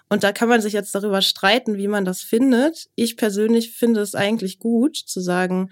Und 0.09 0.23
da 0.23 0.31
kann 0.31 0.49
man 0.49 0.61
sich 0.61 0.73
jetzt 0.73 0.93
darüber 0.93 1.21
streiten, 1.21 1.77
wie 1.77 1.87
man 1.87 2.05
das 2.05 2.21
findet. 2.21 2.87
Ich 2.95 3.17
persönlich 3.17 3.71
finde 3.71 4.01
es 4.01 4.15
eigentlich 4.15 4.59
gut 4.59 4.95
zu 4.95 5.21
sagen, 5.21 5.69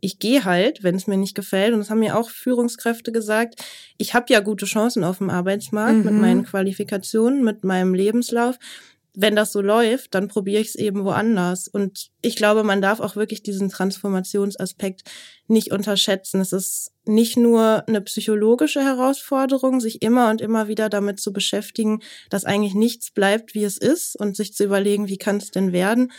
ich 0.00 0.18
gehe 0.18 0.44
halt, 0.44 0.82
wenn 0.82 0.94
es 0.94 1.06
mir 1.06 1.16
nicht 1.16 1.34
gefällt. 1.34 1.72
Und 1.72 1.80
das 1.80 1.90
haben 1.90 1.98
mir 1.98 2.16
auch 2.16 2.30
Führungskräfte 2.30 3.12
gesagt. 3.12 3.64
Ich 3.96 4.14
habe 4.14 4.32
ja 4.32 4.40
gute 4.40 4.66
Chancen 4.66 5.04
auf 5.04 5.18
dem 5.18 5.30
Arbeitsmarkt 5.30 5.98
mhm. 5.98 6.04
mit 6.04 6.14
meinen 6.14 6.44
Qualifikationen, 6.44 7.42
mit 7.42 7.64
meinem 7.64 7.94
Lebenslauf 7.94 8.58
wenn 9.14 9.34
das 9.34 9.52
so 9.52 9.60
läuft, 9.60 10.14
dann 10.14 10.28
probiere 10.28 10.60
ich 10.60 10.68
es 10.68 10.74
eben 10.74 11.04
woanders. 11.04 11.66
Und 11.66 12.10
ich 12.22 12.36
glaube, 12.36 12.62
man 12.62 12.80
darf 12.80 13.00
auch 13.00 13.16
wirklich 13.16 13.42
diesen 13.42 13.68
Transformationsaspekt 13.68 15.02
nicht 15.46 15.72
unterschätzen. 15.72 16.40
Es 16.40 16.52
ist 16.52 16.92
nicht 17.04 17.36
nur 17.36 17.84
eine 17.88 18.00
psychologische 18.02 18.82
Herausforderung, 18.82 19.80
sich 19.80 20.02
immer 20.02 20.30
und 20.30 20.40
immer 20.40 20.68
wieder 20.68 20.88
damit 20.88 21.20
zu 21.20 21.32
beschäftigen, 21.32 22.00
dass 22.30 22.44
eigentlich 22.44 22.74
nichts 22.74 23.10
bleibt, 23.10 23.54
wie 23.54 23.64
es 23.64 23.78
ist 23.78 24.14
und 24.14 24.36
sich 24.36 24.54
zu 24.54 24.64
überlegen, 24.64 25.08
wie 25.08 25.18
kann 25.18 25.38
es 25.38 25.50
denn 25.50 25.72
werden, 25.72 26.12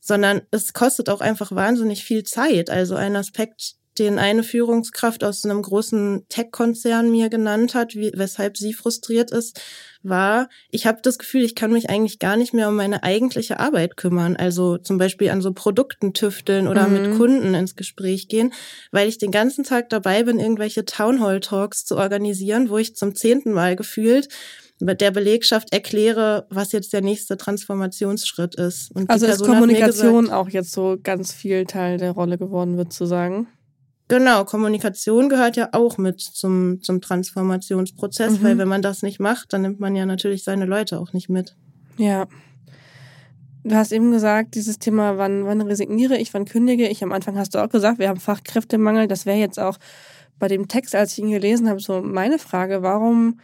sondern 0.00 0.42
es 0.50 0.72
kostet 0.72 1.08
auch 1.08 1.20
einfach 1.20 1.52
wahnsinnig 1.52 2.04
viel 2.04 2.22
Zeit. 2.22 2.70
Also 2.70 2.94
ein 2.94 3.16
Aspekt, 3.16 3.74
den 3.98 4.18
eine 4.18 4.42
Führungskraft 4.42 5.24
aus 5.24 5.44
einem 5.44 5.62
großen 5.62 6.26
Tech-Konzern 6.28 7.10
mir 7.10 7.28
genannt 7.28 7.74
hat, 7.74 7.94
wie, 7.94 8.12
weshalb 8.14 8.56
sie 8.56 8.72
frustriert 8.72 9.30
ist, 9.30 9.60
war, 10.02 10.48
ich 10.70 10.86
habe 10.86 11.00
das 11.02 11.18
Gefühl, 11.18 11.42
ich 11.42 11.54
kann 11.54 11.72
mich 11.72 11.90
eigentlich 11.90 12.18
gar 12.18 12.36
nicht 12.36 12.54
mehr 12.54 12.68
um 12.68 12.76
meine 12.76 13.02
eigentliche 13.02 13.58
Arbeit 13.58 13.96
kümmern. 13.96 14.36
Also 14.36 14.78
zum 14.78 14.98
Beispiel 14.98 15.30
an 15.30 15.42
so 15.42 15.52
Produkten 15.52 16.12
tüfteln 16.12 16.68
oder 16.68 16.88
mhm. 16.88 16.92
mit 16.92 17.16
Kunden 17.16 17.54
ins 17.54 17.76
Gespräch 17.76 18.28
gehen, 18.28 18.52
weil 18.92 19.08
ich 19.08 19.18
den 19.18 19.30
ganzen 19.30 19.64
Tag 19.64 19.88
dabei 19.88 20.22
bin, 20.22 20.38
irgendwelche 20.38 20.84
Townhall-Talks 20.84 21.84
zu 21.84 21.96
organisieren, 21.96 22.70
wo 22.70 22.78
ich 22.78 22.94
zum 22.94 23.14
zehnten 23.14 23.52
Mal 23.52 23.76
gefühlt 23.76 24.28
der 24.78 25.10
Belegschaft 25.10 25.72
erkläre, 25.72 26.46
was 26.50 26.72
jetzt 26.72 26.92
der 26.92 27.00
nächste 27.00 27.36
Transformationsschritt 27.36 28.56
ist. 28.56 28.94
Und 28.94 29.08
also 29.08 29.26
ist 29.26 29.42
Kommunikation 29.42 30.24
gesagt, 30.24 30.38
auch 30.38 30.48
jetzt 30.50 30.72
so 30.72 30.98
ganz 31.02 31.32
viel 31.32 31.64
Teil 31.64 31.98
der 31.98 32.12
Rolle 32.12 32.36
geworden 32.36 32.76
wird, 32.76 32.92
zu 32.92 33.06
sagen? 33.06 33.48
Genau, 34.08 34.44
Kommunikation 34.44 35.28
gehört 35.28 35.56
ja 35.56 35.70
auch 35.72 35.98
mit 35.98 36.20
zum, 36.20 36.80
zum 36.80 37.00
Transformationsprozess, 37.00 38.38
mhm. 38.38 38.42
weil 38.44 38.58
wenn 38.58 38.68
man 38.68 38.82
das 38.82 39.02
nicht 39.02 39.18
macht, 39.18 39.52
dann 39.52 39.62
nimmt 39.62 39.80
man 39.80 39.96
ja 39.96 40.06
natürlich 40.06 40.44
seine 40.44 40.64
Leute 40.64 41.00
auch 41.00 41.12
nicht 41.12 41.28
mit. 41.28 41.56
Ja. 41.98 42.26
Du 43.64 43.74
hast 43.74 43.90
eben 43.90 44.12
gesagt, 44.12 44.54
dieses 44.54 44.78
Thema, 44.78 45.18
wann, 45.18 45.44
wann 45.44 45.60
resigniere 45.60 46.16
ich, 46.18 46.32
wann 46.34 46.44
kündige 46.44 46.86
ich. 46.86 47.02
Am 47.02 47.10
Anfang 47.10 47.36
hast 47.36 47.56
du 47.56 47.58
auch 47.58 47.68
gesagt, 47.68 47.98
wir 47.98 48.08
haben 48.08 48.20
Fachkräftemangel. 48.20 49.08
Das 49.08 49.26
wäre 49.26 49.38
jetzt 49.38 49.58
auch 49.58 49.78
bei 50.38 50.46
dem 50.46 50.68
Text, 50.68 50.94
als 50.94 51.12
ich 51.12 51.18
ihn 51.18 51.30
gelesen 51.30 51.68
habe, 51.68 51.80
so 51.80 52.00
meine 52.00 52.38
Frage, 52.38 52.82
warum 52.82 53.40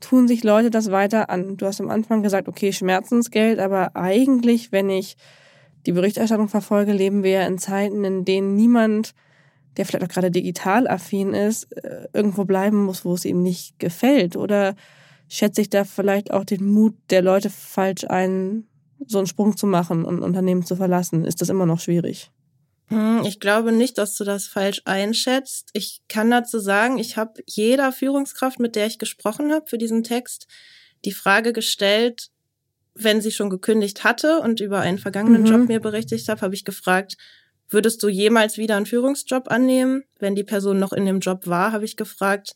tun 0.00 0.26
sich 0.26 0.42
Leute 0.42 0.70
das 0.70 0.90
weiter 0.90 1.28
an? 1.28 1.58
Du 1.58 1.66
hast 1.66 1.82
am 1.82 1.90
Anfang 1.90 2.22
gesagt, 2.22 2.48
okay, 2.48 2.72
Schmerzensgeld, 2.72 3.58
aber 3.58 3.94
eigentlich, 3.94 4.72
wenn 4.72 4.88
ich 4.88 5.18
die 5.84 5.92
Berichterstattung 5.92 6.48
verfolge, 6.48 6.92
leben 6.92 7.22
wir 7.22 7.30
ja 7.32 7.46
in 7.46 7.58
Zeiten, 7.58 8.04
in 8.04 8.24
denen 8.24 8.54
niemand 8.54 9.14
der 9.78 9.86
vielleicht 9.86 10.04
auch 10.04 10.12
gerade 10.12 10.30
digital 10.30 10.86
affin 10.86 11.32
ist, 11.32 11.72
äh, 11.76 12.08
irgendwo 12.12 12.44
bleiben 12.44 12.84
muss, 12.84 13.04
wo 13.04 13.14
es 13.14 13.24
ihm 13.24 13.42
nicht 13.42 13.78
gefällt? 13.78 14.36
Oder 14.36 14.74
schätze 15.28 15.60
ich 15.60 15.70
da 15.70 15.84
vielleicht 15.84 16.32
auch 16.32 16.44
den 16.44 16.66
Mut 16.66 16.94
der 17.10 17.22
Leute 17.22 17.48
falsch 17.48 18.04
ein, 18.04 18.66
so 19.06 19.18
einen 19.18 19.26
Sprung 19.26 19.56
zu 19.56 19.66
machen 19.66 20.04
und 20.04 20.16
ein 20.16 20.22
Unternehmen 20.22 20.66
zu 20.66 20.76
verlassen? 20.76 21.24
Ist 21.24 21.40
das 21.40 21.48
immer 21.48 21.64
noch 21.64 21.80
schwierig? 21.80 22.30
Hm, 22.88 23.22
ich 23.24 23.38
glaube 23.38 23.72
nicht, 23.72 23.98
dass 23.98 24.16
du 24.16 24.24
das 24.24 24.46
falsch 24.46 24.82
einschätzt. 24.84 25.70
Ich 25.74 26.02
kann 26.08 26.30
dazu 26.30 26.58
sagen, 26.58 26.98
ich 26.98 27.16
habe 27.16 27.42
jeder 27.46 27.92
Führungskraft, 27.92 28.58
mit 28.58 28.76
der 28.76 28.86
ich 28.86 28.98
gesprochen 28.98 29.52
habe 29.52 29.66
für 29.66 29.78
diesen 29.78 30.02
Text, 30.02 30.48
die 31.04 31.12
Frage 31.12 31.52
gestellt, 31.52 32.30
wenn 32.94 33.20
sie 33.20 33.30
schon 33.30 33.50
gekündigt 33.50 34.04
hatte 34.04 34.40
und 34.40 34.60
über 34.60 34.80
einen 34.80 34.98
vergangenen 34.98 35.42
mhm. 35.42 35.48
Job 35.48 35.68
mir 35.68 35.80
berichtet 35.80 36.26
habe, 36.28 36.40
habe 36.40 36.54
ich 36.54 36.64
gefragt, 36.64 37.16
Würdest 37.70 38.02
du 38.02 38.08
jemals 38.08 38.56
wieder 38.56 38.76
einen 38.76 38.86
Führungsjob 38.86 39.50
annehmen? 39.50 40.04
Wenn 40.18 40.34
die 40.34 40.44
Person 40.44 40.78
noch 40.78 40.92
in 40.92 41.06
dem 41.06 41.20
Job 41.20 41.46
war, 41.46 41.72
habe 41.72 41.84
ich 41.84 41.96
gefragt, 41.96 42.54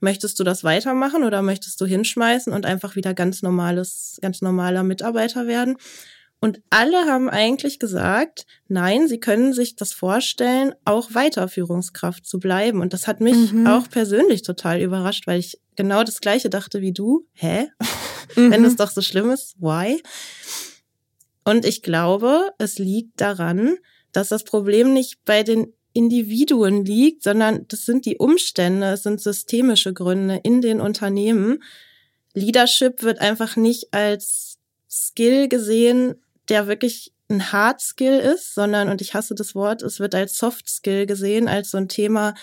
möchtest 0.00 0.38
du 0.38 0.44
das 0.44 0.64
weitermachen 0.64 1.24
oder 1.24 1.42
möchtest 1.42 1.80
du 1.80 1.86
hinschmeißen 1.86 2.52
und 2.52 2.66
einfach 2.66 2.94
wieder 2.94 3.14
ganz 3.14 3.42
normales, 3.42 4.18
ganz 4.20 4.42
normaler 4.42 4.82
Mitarbeiter 4.82 5.46
werden? 5.46 5.76
Und 6.40 6.60
alle 6.68 7.06
haben 7.06 7.30
eigentlich 7.30 7.78
gesagt, 7.78 8.44
nein, 8.68 9.08
sie 9.08 9.18
können 9.18 9.54
sich 9.54 9.76
das 9.76 9.94
vorstellen, 9.94 10.74
auch 10.84 11.14
weiter 11.14 11.48
Führungskraft 11.48 12.26
zu 12.26 12.38
bleiben. 12.38 12.82
Und 12.82 12.92
das 12.92 13.06
hat 13.06 13.22
mich 13.22 13.50
mhm. 13.50 13.66
auch 13.66 13.88
persönlich 13.88 14.42
total 14.42 14.82
überrascht, 14.82 15.26
weil 15.26 15.40
ich 15.40 15.58
genau 15.74 16.04
das 16.04 16.20
Gleiche 16.20 16.50
dachte 16.50 16.82
wie 16.82 16.92
du. 16.92 17.26
Hä? 17.32 17.68
Mhm. 18.36 18.50
Wenn 18.50 18.64
es 18.64 18.74
doch 18.76 18.90
so 18.90 19.02
schlimm 19.02 19.30
ist, 19.30 19.54
why? 19.60 20.02
Und 21.44 21.66
ich 21.66 21.82
glaube, 21.82 22.50
es 22.58 22.78
liegt 22.78 23.20
daran, 23.20 23.76
dass 24.14 24.28
das 24.28 24.44
Problem 24.44 24.94
nicht 24.94 25.18
bei 25.24 25.42
den 25.42 25.74
Individuen 25.92 26.84
liegt, 26.84 27.22
sondern 27.22 27.66
das 27.68 27.84
sind 27.84 28.06
die 28.06 28.16
Umstände, 28.16 28.92
es 28.92 29.02
sind 29.02 29.20
systemische 29.20 29.92
Gründe 29.92 30.40
in 30.42 30.60
den 30.60 30.80
Unternehmen. 30.80 31.62
Leadership 32.32 33.02
wird 33.02 33.20
einfach 33.20 33.56
nicht 33.56 33.92
als 33.92 34.58
Skill 34.90 35.48
gesehen, 35.48 36.16
der 36.48 36.66
wirklich 36.66 37.12
ein 37.28 37.52
Hard 37.52 37.80
Skill 37.80 38.18
ist, 38.18 38.54
sondern, 38.54 38.88
und 38.88 39.00
ich 39.00 39.14
hasse 39.14 39.34
das 39.34 39.54
Wort, 39.54 39.82
es 39.82 40.00
wird 40.00 40.14
als 40.14 40.36
Soft 40.36 40.68
Skill 40.68 41.06
gesehen, 41.06 41.48
als 41.48 41.70
so 41.70 41.78
ein 41.78 41.88
Thema, 41.88 42.34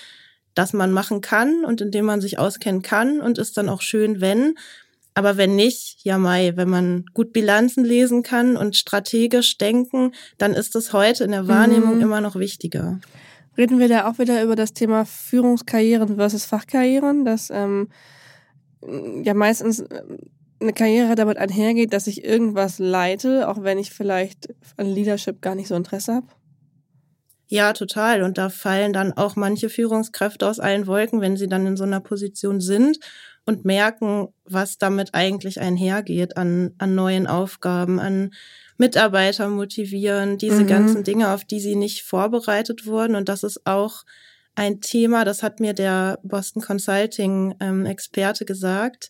das 0.53 0.73
man 0.73 0.91
machen 0.91 1.21
kann 1.21 1.63
und 1.65 1.81
in 1.81 1.91
dem 1.91 2.05
man 2.05 2.21
sich 2.21 2.39
auskennen 2.39 2.81
kann 2.81 3.21
und 3.21 3.37
ist 3.37 3.57
dann 3.57 3.69
auch 3.69 3.81
schön, 3.81 4.21
wenn. 4.21 4.55
Aber 5.13 5.35
wenn 5.35 5.55
nicht, 5.55 5.97
ja 6.03 6.17
Mai, 6.17 6.53
wenn 6.55 6.69
man 6.69 7.05
gut 7.13 7.33
Bilanzen 7.33 7.83
lesen 7.83 8.23
kann 8.23 8.55
und 8.55 8.77
strategisch 8.77 9.57
denken, 9.57 10.13
dann 10.37 10.53
ist 10.53 10.75
es 10.75 10.93
heute 10.93 11.25
in 11.25 11.31
der 11.31 11.47
Wahrnehmung 11.47 11.95
mhm. 11.95 12.01
immer 12.01 12.21
noch 12.21 12.35
wichtiger. 12.35 12.99
Reden 13.57 13.79
wir 13.79 13.89
da 13.89 14.09
auch 14.09 14.19
wieder 14.19 14.41
über 14.41 14.55
das 14.55 14.73
Thema 14.73 15.05
Führungskarrieren 15.05 16.15
versus 16.15 16.45
Fachkarrieren, 16.45 17.25
dass 17.25 17.49
ähm, 17.49 17.89
ja 19.23 19.33
meistens 19.33 19.81
äh, 19.81 20.03
eine 20.61 20.73
Karriere 20.73 21.15
damit 21.15 21.37
einhergeht, 21.37 21.91
dass 21.91 22.07
ich 22.07 22.23
irgendwas 22.23 22.79
leite, 22.79 23.49
auch 23.49 23.63
wenn 23.63 23.79
ich 23.79 23.91
vielleicht 23.91 24.53
an 24.77 24.85
Leadership 24.85 25.41
gar 25.41 25.55
nicht 25.55 25.67
so 25.67 25.75
Interesse 25.75 26.15
habe? 26.15 26.27
Ja, 27.47 27.73
total. 27.73 28.23
Und 28.23 28.37
da 28.37 28.47
fallen 28.47 28.93
dann 28.93 29.11
auch 29.11 29.35
manche 29.35 29.67
Führungskräfte 29.67 30.47
aus 30.47 30.61
allen 30.61 30.87
Wolken, 30.87 31.19
wenn 31.19 31.35
sie 31.35 31.49
dann 31.49 31.65
in 31.65 31.75
so 31.75 31.83
einer 31.83 31.99
Position 31.99 32.61
sind 32.61 32.97
und 33.45 33.65
merken, 33.65 34.29
was 34.45 34.77
damit 34.77 35.13
eigentlich 35.13 35.59
einhergeht 35.59 36.37
an, 36.37 36.73
an 36.77 36.95
neuen 36.95 37.27
Aufgaben, 37.27 37.99
an 37.99 38.31
Mitarbeiter 38.77 39.47
motivieren, 39.49 40.37
diese 40.37 40.63
mhm. 40.63 40.67
ganzen 40.67 41.03
Dinge, 41.03 41.29
auf 41.29 41.43
die 41.45 41.59
sie 41.59 41.75
nicht 41.75 42.03
vorbereitet 42.03 42.85
wurden. 42.85 43.15
Und 43.15 43.29
das 43.29 43.43
ist 43.43 43.65
auch 43.65 44.03
ein 44.55 44.81
Thema, 44.81 45.25
das 45.25 45.43
hat 45.43 45.59
mir 45.59 45.73
der 45.73 46.19
Boston 46.23 46.61
Consulting 46.61 47.55
ähm, 47.59 47.85
Experte 47.85 48.45
gesagt 48.45 49.09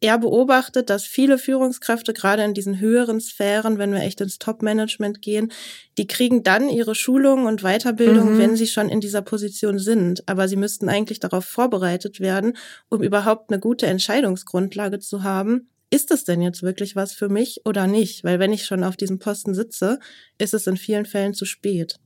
er 0.00 0.18
beobachtet, 0.18 0.90
dass 0.90 1.04
viele 1.04 1.38
Führungskräfte 1.38 2.12
gerade 2.12 2.44
in 2.44 2.52
diesen 2.52 2.80
höheren 2.80 3.20
Sphären, 3.20 3.78
wenn 3.78 3.92
wir 3.92 4.02
echt 4.02 4.20
ins 4.20 4.38
Top-Management 4.38 5.22
gehen, 5.22 5.50
die 5.96 6.06
kriegen 6.06 6.42
dann 6.42 6.68
ihre 6.68 6.94
Schulung 6.94 7.46
und 7.46 7.62
Weiterbildung, 7.62 8.34
mhm. 8.34 8.38
wenn 8.38 8.56
sie 8.56 8.66
schon 8.66 8.90
in 8.90 9.00
dieser 9.00 9.22
Position 9.22 9.78
sind. 9.78 10.28
Aber 10.28 10.48
sie 10.48 10.56
müssten 10.56 10.88
eigentlich 10.90 11.18
darauf 11.18 11.46
vorbereitet 11.46 12.20
werden, 12.20 12.56
um 12.90 13.02
überhaupt 13.02 13.50
eine 13.50 13.58
gute 13.58 13.86
Entscheidungsgrundlage 13.86 14.98
zu 14.98 15.22
haben. 15.22 15.70
Ist 15.88 16.10
es 16.10 16.24
denn 16.24 16.42
jetzt 16.42 16.62
wirklich 16.62 16.94
was 16.94 17.12
für 17.12 17.28
mich 17.28 17.62
oder 17.64 17.86
nicht? 17.86 18.22
Weil 18.22 18.38
wenn 18.38 18.52
ich 18.52 18.66
schon 18.66 18.84
auf 18.84 18.96
diesem 18.96 19.18
Posten 19.18 19.54
sitze, 19.54 19.98
ist 20.36 20.52
es 20.52 20.66
in 20.66 20.76
vielen 20.76 21.06
Fällen 21.06 21.32
zu 21.32 21.46
spät. 21.46 21.96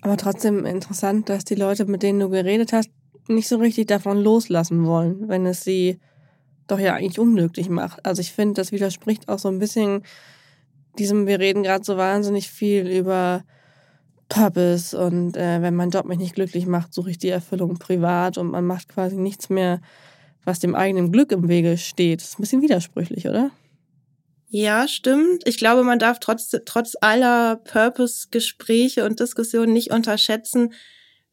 Aber 0.00 0.16
trotzdem 0.16 0.64
interessant, 0.64 1.28
dass 1.28 1.44
die 1.44 1.56
Leute, 1.56 1.84
mit 1.84 2.02
denen 2.02 2.20
du 2.20 2.30
geredet 2.30 2.72
hast, 2.72 2.88
nicht 3.28 3.48
so 3.48 3.58
richtig 3.58 3.88
davon 3.88 4.22
loslassen 4.22 4.86
wollen, 4.86 5.28
wenn 5.28 5.44
es 5.44 5.62
sie 5.62 6.00
doch 6.66 6.78
ja 6.78 6.94
eigentlich 6.94 7.18
unglücklich 7.18 7.68
macht. 7.68 8.04
Also 8.06 8.20
ich 8.20 8.32
finde, 8.32 8.54
das 8.54 8.72
widerspricht 8.72 9.28
auch 9.28 9.38
so 9.38 9.48
ein 9.48 9.58
bisschen 9.58 10.02
diesem, 10.98 11.26
wir 11.26 11.38
reden 11.38 11.62
gerade 11.62 11.84
so 11.84 11.96
wahnsinnig 11.96 12.50
viel 12.50 12.86
über 12.88 13.44
Purpose 14.28 14.96
und 14.96 15.36
äh, 15.36 15.60
wenn 15.60 15.74
mein 15.74 15.90
Job 15.90 16.06
mich 16.06 16.18
nicht 16.18 16.34
glücklich 16.34 16.66
macht, 16.66 16.94
suche 16.94 17.10
ich 17.10 17.18
die 17.18 17.28
Erfüllung 17.28 17.78
privat 17.78 18.38
und 18.38 18.50
man 18.50 18.64
macht 18.64 18.88
quasi 18.88 19.16
nichts 19.16 19.50
mehr, 19.50 19.80
was 20.44 20.60
dem 20.60 20.74
eigenen 20.74 21.12
Glück 21.12 21.32
im 21.32 21.48
Wege 21.48 21.76
steht. 21.76 22.20
Das 22.20 22.28
ist 22.30 22.38
ein 22.38 22.42
bisschen 22.42 22.62
widersprüchlich, 22.62 23.28
oder? 23.28 23.50
Ja, 24.48 24.88
stimmt. 24.88 25.46
Ich 25.46 25.58
glaube, 25.58 25.84
man 25.84 25.98
darf 25.98 26.18
trotz, 26.18 26.50
trotz 26.64 26.96
aller 27.00 27.56
Purpose-Gespräche 27.56 29.04
und 29.04 29.20
Diskussionen 29.20 29.72
nicht 29.72 29.92
unterschätzen, 29.92 30.72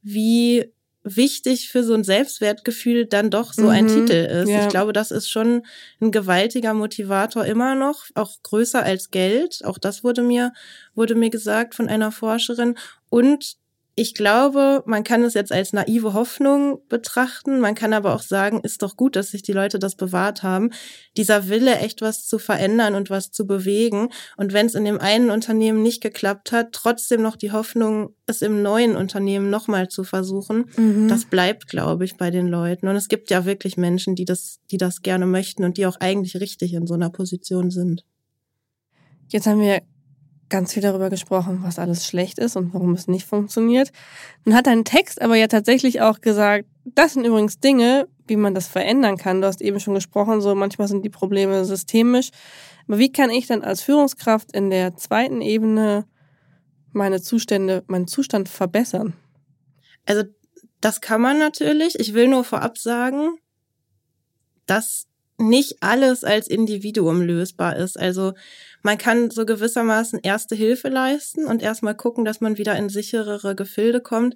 wie 0.01 0.71
wichtig 1.15 1.69
für 1.69 1.83
so 1.83 1.93
ein 1.93 2.03
Selbstwertgefühl 2.03 3.05
dann 3.05 3.29
doch 3.29 3.53
so 3.53 3.63
mhm, 3.63 3.69
ein 3.69 3.87
Titel 3.87 4.13
ist. 4.13 4.49
Ja. 4.49 4.63
Ich 4.63 4.69
glaube, 4.69 4.93
das 4.93 5.11
ist 5.11 5.29
schon 5.29 5.65
ein 6.01 6.11
gewaltiger 6.11 6.73
Motivator 6.73 7.45
immer 7.45 7.75
noch, 7.75 8.05
auch 8.15 8.35
größer 8.43 8.83
als 8.83 9.11
Geld. 9.11 9.61
Auch 9.63 9.77
das 9.77 10.03
wurde 10.03 10.21
mir, 10.21 10.53
wurde 10.95 11.15
mir 11.15 11.29
gesagt 11.29 11.75
von 11.75 11.87
einer 11.87 12.11
Forscherin. 12.11 12.75
Und 13.09 13.57
ich 13.99 14.13
glaube, 14.13 14.83
man 14.85 15.03
kann 15.03 15.23
es 15.23 15.33
jetzt 15.33 15.51
als 15.51 15.73
naive 15.73 16.13
Hoffnung 16.13 16.83
betrachten. 16.87 17.59
Man 17.59 17.73
kann 17.73 17.93
aber 17.93 18.13
auch 18.13 18.21
sagen, 18.21 18.61
ist 18.61 18.83
doch 18.83 18.95
gut, 18.95 19.15
dass 19.15 19.31
sich 19.31 19.41
die 19.41 19.53
Leute 19.53 19.79
das 19.79 19.95
bewahrt 19.95 20.43
haben. 20.43 20.69
Dieser 21.17 21.49
Wille, 21.49 21.79
echt 21.79 22.03
was 22.03 22.27
zu 22.27 22.37
verändern 22.37 22.93
und 22.93 23.09
was 23.09 23.31
zu 23.31 23.47
bewegen. 23.47 24.09
Und 24.37 24.53
wenn 24.53 24.67
es 24.67 24.75
in 24.75 24.85
dem 24.85 24.99
einen 24.99 25.31
Unternehmen 25.31 25.81
nicht 25.81 26.03
geklappt 26.03 26.51
hat, 26.51 26.73
trotzdem 26.73 27.23
noch 27.23 27.35
die 27.35 27.51
Hoffnung, 27.51 28.13
es 28.27 28.43
im 28.43 28.61
neuen 28.61 28.95
Unternehmen 28.95 29.49
nochmal 29.49 29.87
zu 29.87 30.03
versuchen. 30.03 30.65
Mhm. 30.77 31.07
Das 31.07 31.25
bleibt, 31.25 31.67
glaube 31.67 32.05
ich, 32.05 32.17
bei 32.17 32.29
den 32.29 32.45
Leuten. 32.45 32.87
Und 32.87 32.95
es 32.97 33.07
gibt 33.07 33.31
ja 33.31 33.45
wirklich 33.45 33.77
Menschen, 33.77 34.13
die 34.13 34.25
das, 34.25 34.59
die 34.69 34.77
das 34.77 35.01
gerne 35.01 35.25
möchten 35.25 35.63
und 35.63 35.77
die 35.77 35.87
auch 35.87 35.99
eigentlich 35.99 36.39
richtig 36.39 36.75
in 36.75 36.85
so 36.85 36.93
einer 36.93 37.09
Position 37.09 37.71
sind. 37.71 38.05
Jetzt 39.29 39.47
haben 39.47 39.59
wir 39.59 39.81
ganz 40.49 40.73
viel 40.73 40.81
darüber 40.81 41.09
gesprochen, 41.09 41.59
was 41.63 41.79
alles 41.79 42.05
schlecht 42.05 42.39
ist 42.39 42.55
und 42.55 42.73
warum 42.73 42.93
es 42.93 43.07
nicht 43.07 43.25
funktioniert. 43.25 43.91
Nun 44.45 44.55
hat 44.55 44.67
dein 44.67 44.85
Text 44.85 45.21
aber 45.21 45.35
ja 45.35 45.47
tatsächlich 45.47 46.01
auch 46.01 46.21
gesagt, 46.21 46.65
das 46.85 47.13
sind 47.13 47.25
übrigens 47.25 47.59
Dinge, 47.59 48.07
wie 48.27 48.37
man 48.37 48.55
das 48.55 48.67
verändern 48.67 49.17
kann. 49.17 49.41
Du 49.41 49.47
hast 49.47 49.61
eben 49.61 49.79
schon 49.79 49.93
gesprochen, 49.93 50.41
so 50.41 50.55
manchmal 50.55 50.87
sind 50.87 51.03
die 51.03 51.09
Probleme 51.09 51.65
systemisch. 51.65 52.29
Aber 52.87 52.97
wie 52.97 53.11
kann 53.11 53.29
ich 53.29 53.47
dann 53.47 53.63
als 53.63 53.81
Führungskraft 53.81 54.53
in 54.53 54.69
der 54.69 54.95
zweiten 54.95 55.41
Ebene 55.41 56.05
meine 56.93 57.21
Zustände, 57.21 57.83
meinen 57.87 58.07
Zustand 58.07 58.47
verbessern? 58.47 59.13
Also 60.05 60.23
das 60.79 61.01
kann 61.01 61.21
man 61.21 61.39
natürlich. 61.39 61.99
Ich 61.99 62.13
will 62.13 62.27
nur 62.27 62.43
vorab 62.43 62.77
sagen, 62.77 63.37
dass 64.65 65.06
nicht 65.37 65.77
alles 65.81 66.23
als 66.23 66.47
Individuum 66.47 67.21
lösbar 67.21 67.75
ist. 67.75 67.99
Also 67.99 68.33
man 68.81 68.97
kann 68.97 69.29
so 69.29 69.45
gewissermaßen 69.45 70.19
erste 70.23 70.55
Hilfe 70.55 70.89
leisten 70.89 71.45
und 71.45 71.61
erstmal 71.61 71.95
gucken, 71.95 72.25
dass 72.25 72.41
man 72.41 72.57
wieder 72.57 72.75
in 72.75 72.89
sicherere 72.89 73.55
Gefilde 73.55 74.01
kommt. 74.01 74.35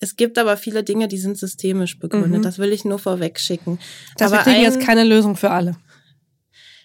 Es 0.00 0.16
gibt 0.16 0.38
aber 0.38 0.56
viele 0.56 0.84
Dinge, 0.84 1.08
die 1.08 1.18
sind 1.18 1.36
systemisch 1.36 1.98
begründet. 1.98 2.40
Mhm. 2.40 2.42
Das 2.42 2.58
will 2.58 2.72
ich 2.72 2.84
nur 2.84 2.98
vorweg 2.98 3.40
schicken. 3.40 3.78
Das 4.16 4.32
aber 4.32 4.42
kriegen 4.42 4.62
jetzt 4.62 4.80
keine 4.80 5.04
Lösung 5.04 5.36
für 5.36 5.50
alle. 5.50 5.76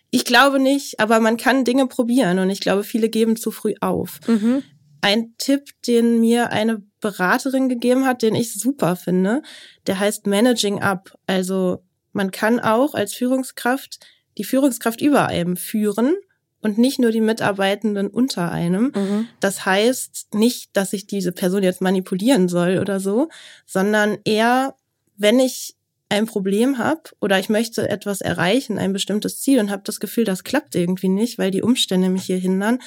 Ich 0.09 0.25
glaube 0.25 0.59
nicht, 0.59 0.99
aber 0.99 1.19
man 1.19 1.37
kann 1.37 1.65
Dinge 1.65 1.87
probieren 1.87 2.39
und 2.39 2.49
ich 2.49 2.59
glaube, 2.59 2.83
viele 2.83 3.09
geben 3.09 3.35
zu 3.35 3.49
früh 3.51 3.73
auf. 3.81 4.19
Mhm. 4.27 4.63
Ein 5.01 5.33
Tipp, 5.37 5.69
den 5.87 6.19
mir 6.19 6.51
eine 6.51 6.83
Beraterin 7.01 7.67
gegeben 7.67 8.05
hat, 8.05 8.21
den 8.21 8.35
ich 8.35 8.53
super 8.53 8.95
finde, 8.95 9.41
der 9.87 9.99
heißt 9.99 10.27
Managing 10.27 10.81
Up. 10.81 11.17
Also 11.27 11.83
man 12.13 12.31
kann 12.31 12.59
auch 12.59 12.93
als 12.93 13.13
Führungskraft 13.13 13.99
die 14.37 14.43
Führungskraft 14.43 15.01
über 15.01 15.27
einem 15.27 15.57
führen 15.57 16.15
und 16.61 16.77
nicht 16.77 16.99
nur 16.99 17.11
die 17.11 17.21
Mitarbeitenden 17.21 18.07
unter 18.07 18.51
einem. 18.51 18.91
Mhm. 18.95 19.27
Das 19.39 19.65
heißt 19.65 20.33
nicht, 20.33 20.69
dass 20.73 20.93
ich 20.93 21.07
diese 21.07 21.31
Person 21.31 21.61
jetzt 21.61 21.81
manipulieren 21.81 22.47
soll 22.47 22.79
oder 22.79 22.99
so, 22.99 23.29
sondern 23.65 24.17
eher, 24.23 24.75
wenn 25.17 25.39
ich 25.39 25.75
ein 26.09 26.25
Problem 26.25 26.77
habe 26.77 27.01
oder 27.19 27.39
ich 27.39 27.49
möchte 27.49 27.89
etwas 27.89 28.21
erreichen, 28.21 28.77
ein 28.77 28.93
bestimmtes 28.93 29.41
Ziel 29.41 29.59
und 29.59 29.71
habe 29.71 29.83
das 29.85 29.99
Gefühl, 29.99 30.25
das 30.25 30.43
klappt 30.43 30.75
irgendwie 30.75 31.09
nicht, 31.09 31.37
weil 31.37 31.51
die 31.51 31.63
Umstände 31.63 32.09
mich 32.09 32.23
hier 32.23 32.37
hindern, 32.37 32.79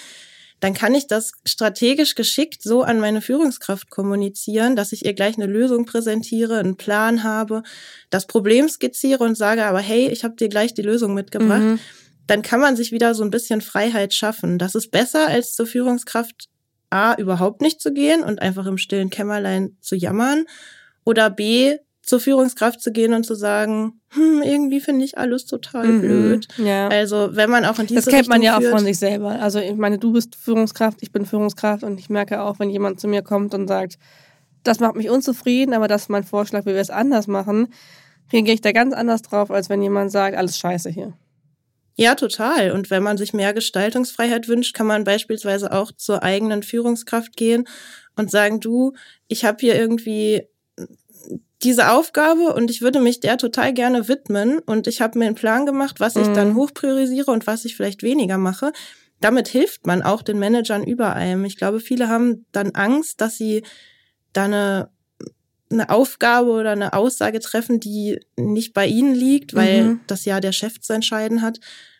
dann 0.61 0.73
kann 0.75 0.95
ich 0.95 1.07
das 1.07 1.33
strategisch 1.45 2.15
geschickt 2.15 2.63
so 2.63 2.83
an 2.83 2.99
meine 2.99 3.21
Führungskraft 3.21 3.91
kommunizieren, 3.91 4.75
dass 4.75 4.93
ich 4.93 5.05
ihr 5.05 5.13
gleich 5.13 5.37
eine 5.37 5.47
Lösung 5.47 5.85
präsentiere, 5.85 6.59
einen 6.59 6.77
Plan 6.77 7.23
habe, 7.23 7.63
das 8.11 8.27
Problem 8.27 8.69
skizziere 8.69 9.23
und 9.23 9.37
sage 9.37 9.65
aber, 9.65 9.81
hey, 9.81 10.09
ich 10.09 10.25
habe 10.25 10.37
dir 10.37 10.49
gleich 10.49 10.73
die 10.73 10.83
Lösung 10.83 11.15
mitgebracht. 11.15 11.63
Mhm. 11.63 11.79
Dann 12.27 12.43
kann 12.43 12.61
man 12.61 12.75
sich 12.75 12.91
wieder 12.91 13.15
so 13.15 13.23
ein 13.23 13.31
bisschen 13.31 13.61
Freiheit 13.61 14.15
schaffen. 14.15 14.59
Das 14.59 14.75
ist 14.75 14.91
besser, 14.91 15.29
als 15.29 15.55
zur 15.55 15.67
Führungskraft 15.67 16.49
A 16.91 17.15
überhaupt 17.15 17.61
nicht 17.61 17.81
zu 17.81 17.93
gehen 17.93 18.23
und 18.23 18.41
einfach 18.41 18.67
im 18.67 18.79
stillen 18.79 19.11
Kämmerlein 19.11 19.77
zu 19.81 19.95
jammern 19.95 20.47
oder 21.05 21.31
B 21.31 21.77
zur 22.07 22.21
Führungskraft 22.21 22.81
zu 22.81 22.93
gehen 22.93 23.13
und 23.13 23.27
zu 23.27 23.35
sagen, 23.35 24.01
hm, 24.11 24.41
irgendwie 24.43 24.81
finde 24.81 25.05
ich 25.05 25.19
alles 25.19 25.45
total 25.45 25.89
mhm, 25.89 26.01
blöd. 26.01 26.49
Ja. 26.57 26.87
Also 26.89 27.31
wenn 27.33 27.51
man 27.51 27.65
auch 27.65 27.81
in 27.81 27.89
diese 27.89 28.01
Das 28.01 28.07
kennt 28.07 28.29
man 28.29 28.43
ja 28.43 28.57
auch 28.57 28.63
von 28.63 28.85
sich 28.85 28.99
selber. 28.99 29.41
Also 29.41 29.59
ich 29.59 29.75
meine, 29.75 29.99
du 29.99 30.13
bist 30.13 30.37
Führungskraft, 30.37 30.99
ich 31.01 31.11
bin 31.11 31.27
Führungskraft 31.27 31.83
und 31.83 31.99
ich 31.99 32.09
merke 32.09 32.43
auch, 32.43 32.61
wenn 32.61 32.71
jemand 32.71 33.01
zu 33.01 33.09
mir 33.09 33.23
kommt 33.23 33.55
und 33.55 33.67
sagt, 33.67 33.99
das 34.63 34.79
macht 34.79 34.95
mich 34.95 35.11
unzufrieden, 35.11 35.75
aber 35.75 35.89
das 35.89 36.03
ist 36.03 36.09
mein 36.09 36.25
Vorschlag, 36.25 36.63
wie 36.63 36.75
wir 36.75 36.81
es 36.81 36.91
anders 36.91 37.27
machen, 37.27 37.69
reagiere 38.33 38.55
ich 38.55 38.61
da 38.61 38.73
ganz 38.73 38.95
anders 38.95 39.23
drauf, 39.23 39.51
als 39.51 39.69
wenn 39.69 39.83
jemand 39.83 40.13
sagt, 40.13 40.37
alles 40.37 40.59
scheiße 40.59 40.91
hier. 40.91 41.13
Ja, 41.97 42.15
total. 42.15 42.73
Und 42.73 42.91
wenn 42.91 43.03
man 43.03 43.17
sich 43.17 43.33
mehr 43.33 43.53
Gestaltungsfreiheit 43.53 44.49
wünscht, 44.49 44.75
kann 44.75 44.87
man 44.87 45.05
beispielsweise 45.05 45.73
auch 45.73 45.91
zur 45.93 46.23
eigenen 46.23 46.63
Führungskraft 46.63 47.37
gehen 47.37 47.67
und 48.17 48.31
sagen, 48.31 48.61
du, 48.61 48.93
ich 49.29 49.45
habe 49.45 49.59
hier 49.61 49.75
irgendwie 49.75 50.47
diese 51.63 51.91
Aufgabe 51.91 52.55
und 52.55 52.71
ich 52.71 52.83
würde 52.83 53.01
mich 53.01 53.21
der 53.21 53.39
total 53.39 53.73
gerne 53.73 54.09
widmen 54.09 54.59
und 54.59 54.87
ich 54.87 55.01
habe 55.01 55.19
mir 55.19 55.27
einen 55.27 55.35
Plan 55.35 55.65
gemacht, 55.65 56.01
was 56.01 56.17
ich 56.17 56.29
mhm. 56.29 56.35
dann 56.35 56.55
hochpriorisiere 56.55 57.31
und 57.31 57.47
was 57.47 57.65
ich 57.65 57.77
vielleicht 57.77 58.03
weniger 58.03 58.39
mache. 58.39 58.73
Damit 59.21 59.49
hilft 59.49 59.87
man 59.87 60.03
auch 60.03 60.23
den 60.23 60.39
Managern 60.39 60.85
über 60.85 61.15
einem. 61.15 61.45
Ich 61.47 61.57
glaube, 61.57 61.81
viele 61.81 62.09
haben 62.09 62.45
dann 62.53 62.73
Angst, 62.75 63.23
dass 63.23 63.39
sie 63.39 63.63
da 64.35 64.45
eine, 64.45 64.91
eine 65.71 65.89
Aufgabe 65.89 66.51
oder 66.51 66.73
eine 66.73 66.93
Aussage 66.93 67.41
treffen, 67.41 67.81
die 67.81 68.21
nicht 68.37 68.75
bei 68.75 68.87
ihnen 68.87 69.15
liegt, 69.15 69.55
weil 69.55 69.85
mhm. 69.85 70.01
das 70.07 70.27
ja 70.27 70.41
der 70.41 70.53
Chef 70.53 70.81
zu 70.81 70.93
entscheiden 70.93 71.41
hat. 71.41 71.59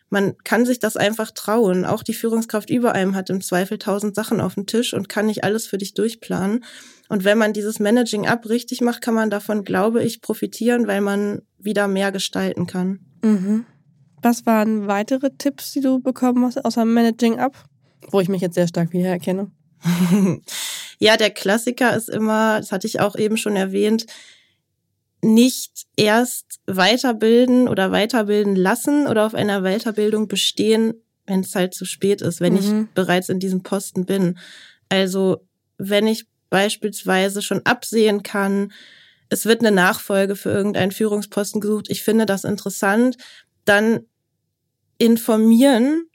Man 0.09 0.37
kann 0.43 0.65
sich 0.65 0.79
das 0.79 0.95
einfach 0.95 1.31
trauen. 1.31 1.83
Auch 1.83 2.03
die 2.03 2.13
Führungskraft 2.13 2.69
über 2.69 2.93
einem 2.93 3.15
hat 3.15 3.29
im 3.31 3.41
Zweifel 3.41 3.77
tausend 3.79 4.15
Sachen 4.15 4.39
auf 4.39 4.53
dem 4.53 4.67
Tisch 4.67 4.93
und 4.93 5.09
kann 5.09 5.25
nicht 5.25 5.43
alles 5.43 5.65
für 5.65 5.77
dich 5.77 5.95
durchplanen. 5.95 6.63
Und 7.09 7.23
wenn 7.23 7.37
man 7.37 7.53
dieses 7.53 7.79
Managing 7.79 8.27
Up 8.27 8.47
richtig 8.49 8.81
macht, 8.81 9.01
kann 9.01 9.13
man 9.13 9.29
davon, 9.29 9.63
glaube 9.63 10.03
ich, 10.03 10.21
profitieren, 10.21 10.87
weil 10.87 11.01
man 11.01 11.41
wieder 11.57 11.87
mehr 11.87 12.11
gestalten 12.11 12.67
kann. 12.67 12.99
Mhm. 13.23 13.65
Was 14.21 14.45
waren 14.45 14.87
weitere 14.87 15.31
Tipps, 15.37 15.71
die 15.71 15.81
du 15.81 15.99
bekommen 15.99 16.43
hast, 16.43 16.63
außer 16.63 16.85
Managing 16.85 17.39
Up? 17.39 17.55
Wo 18.09 18.19
ich 18.19 18.29
mich 18.29 18.41
jetzt 18.41 18.55
sehr 18.55 18.67
stark 18.67 18.91
wiedererkenne. 18.93 19.51
ja, 20.99 21.17
der 21.17 21.29
Klassiker 21.29 21.95
ist 21.95 22.09
immer, 22.09 22.57
das 22.57 22.71
hatte 22.71 22.87
ich 22.87 22.99
auch 22.99 23.15
eben 23.15 23.37
schon 23.37 23.55
erwähnt, 23.55 24.05
nicht 25.21 25.85
erst 25.95 26.59
weiterbilden 26.67 27.67
oder 27.67 27.91
weiterbilden 27.91 28.55
lassen 28.55 29.07
oder 29.07 29.25
auf 29.25 29.33
einer 29.33 29.61
Weiterbildung 29.61 30.27
bestehen, 30.27 30.93
wenn 31.25 31.41
es 31.41 31.55
halt 31.55 31.73
zu 31.73 31.85
spät 31.85 32.21
ist, 32.21 32.39
wenn 32.39 32.53
mhm. 32.53 32.59
ich 32.59 32.93
bereits 32.93 33.29
in 33.29 33.39
diesem 33.39 33.63
Posten 33.63 34.05
bin. 34.05 34.37
Also 34.89 35.37
wenn 35.77 36.07
ich 36.07 36.25
beispielsweise 36.49 37.41
schon 37.41 37.65
absehen 37.65 38.23
kann, 38.23 38.71
es 39.29 39.45
wird 39.45 39.61
eine 39.61 39.71
Nachfolge 39.71 40.35
für 40.35 40.49
irgendeinen 40.49 40.91
Führungsposten 40.91 41.61
gesucht, 41.61 41.89
ich 41.89 42.03
finde 42.03 42.25
das 42.25 42.43
interessant, 42.43 43.17
dann 43.65 44.05
informieren, 44.97 46.05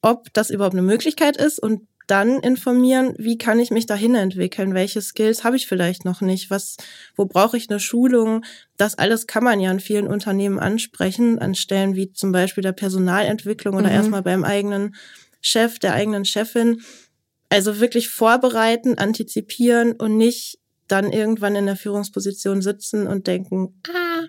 ob 0.00 0.32
das 0.32 0.50
überhaupt 0.50 0.74
eine 0.74 0.82
Möglichkeit 0.82 1.36
ist 1.36 1.58
und 1.58 1.86
dann 2.06 2.40
informieren, 2.40 3.14
wie 3.16 3.38
kann 3.38 3.60
ich 3.60 3.70
mich 3.70 3.86
dahin 3.86 4.14
entwickeln, 4.14 4.74
welche 4.74 5.00
Skills 5.00 5.44
habe 5.44 5.56
ich 5.56 5.66
vielleicht 5.66 6.04
noch 6.04 6.20
nicht, 6.20 6.50
was, 6.50 6.76
wo 7.16 7.26
brauche 7.26 7.56
ich 7.56 7.70
eine 7.70 7.80
Schulung. 7.80 8.44
Das 8.76 8.98
alles 8.98 9.26
kann 9.26 9.44
man 9.44 9.60
ja 9.60 9.70
in 9.70 9.80
vielen 9.80 10.08
Unternehmen 10.08 10.58
ansprechen, 10.58 11.38
an 11.38 11.54
Stellen 11.54 11.94
wie 11.94 12.12
zum 12.12 12.32
Beispiel 12.32 12.62
der 12.62 12.72
Personalentwicklung 12.72 13.76
oder 13.76 13.88
mhm. 13.88 13.94
erstmal 13.94 14.22
beim 14.22 14.44
eigenen 14.44 14.94
Chef, 15.40 15.78
der 15.78 15.94
eigenen 15.94 16.24
Chefin. 16.24 16.82
Also 17.52 17.80
wirklich 17.80 18.08
vorbereiten, 18.08 18.96
antizipieren 18.96 19.92
und 19.92 20.16
nicht 20.16 20.58
dann 20.88 21.12
irgendwann 21.12 21.54
in 21.54 21.66
der 21.66 21.76
Führungsposition 21.76 22.62
sitzen 22.62 23.06
und 23.06 23.26
denken, 23.26 23.78
ah, 23.88 24.22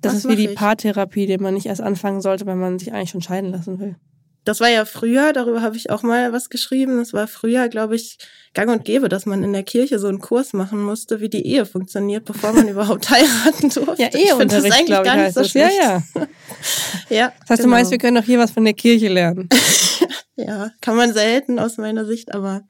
das 0.00 0.14
ist 0.14 0.28
wie 0.30 0.36
die 0.36 0.48
Paartherapie, 0.48 1.26
die 1.26 1.36
man 1.36 1.52
nicht 1.52 1.66
erst 1.66 1.82
anfangen 1.82 2.22
sollte, 2.22 2.46
wenn 2.46 2.56
man 2.58 2.78
sich 2.78 2.94
eigentlich 2.94 3.10
schon 3.10 3.20
scheiden 3.20 3.50
lassen 3.50 3.78
will. 3.80 3.96
Das 4.44 4.60
war 4.60 4.68
ja 4.68 4.84
früher, 4.84 5.32
darüber 5.32 5.62
habe 5.62 5.76
ich 5.76 5.90
auch 5.90 6.02
mal 6.02 6.32
was 6.32 6.50
geschrieben. 6.50 6.98
Das 6.98 7.14
war 7.14 7.26
früher, 7.26 7.68
glaube 7.68 7.96
ich, 7.96 8.18
gang 8.52 8.70
und 8.70 8.84
gäbe, 8.84 9.08
dass 9.08 9.24
man 9.24 9.42
in 9.42 9.54
der 9.54 9.62
Kirche 9.62 9.98
so 9.98 10.06
einen 10.06 10.20
Kurs 10.20 10.52
machen 10.52 10.82
musste, 10.82 11.20
wie 11.20 11.30
die 11.30 11.46
Ehe 11.46 11.64
funktioniert, 11.64 12.26
bevor 12.26 12.52
man 12.52 12.68
überhaupt 12.68 13.08
heiraten 13.08 13.70
durfte. 13.70 14.02
Ja, 14.02 14.08
Eheunterricht, 14.08 14.86
glaube 14.86 15.06
ich, 15.06 15.12
heißt 15.12 15.34
so 15.34 15.42
das. 15.42 15.54
Ja, 15.54 15.68
ja. 15.68 16.02
ja. 17.08 17.32
Das 17.40 17.50
heißt, 17.50 17.62
genau. 17.62 17.62
du 17.62 17.68
meinst, 17.68 17.90
wir 17.90 17.98
können 17.98 18.16
doch 18.16 18.24
hier 18.24 18.38
was 18.38 18.50
von 18.50 18.64
der 18.64 18.74
Kirche 18.74 19.08
lernen. 19.08 19.48
ja, 20.36 20.70
kann 20.82 20.96
man 20.96 21.14
selten 21.14 21.58
aus 21.58 21.78
meiner 21.78 22.04
Sicht, 22.04 22.34
aber 22.34 22.62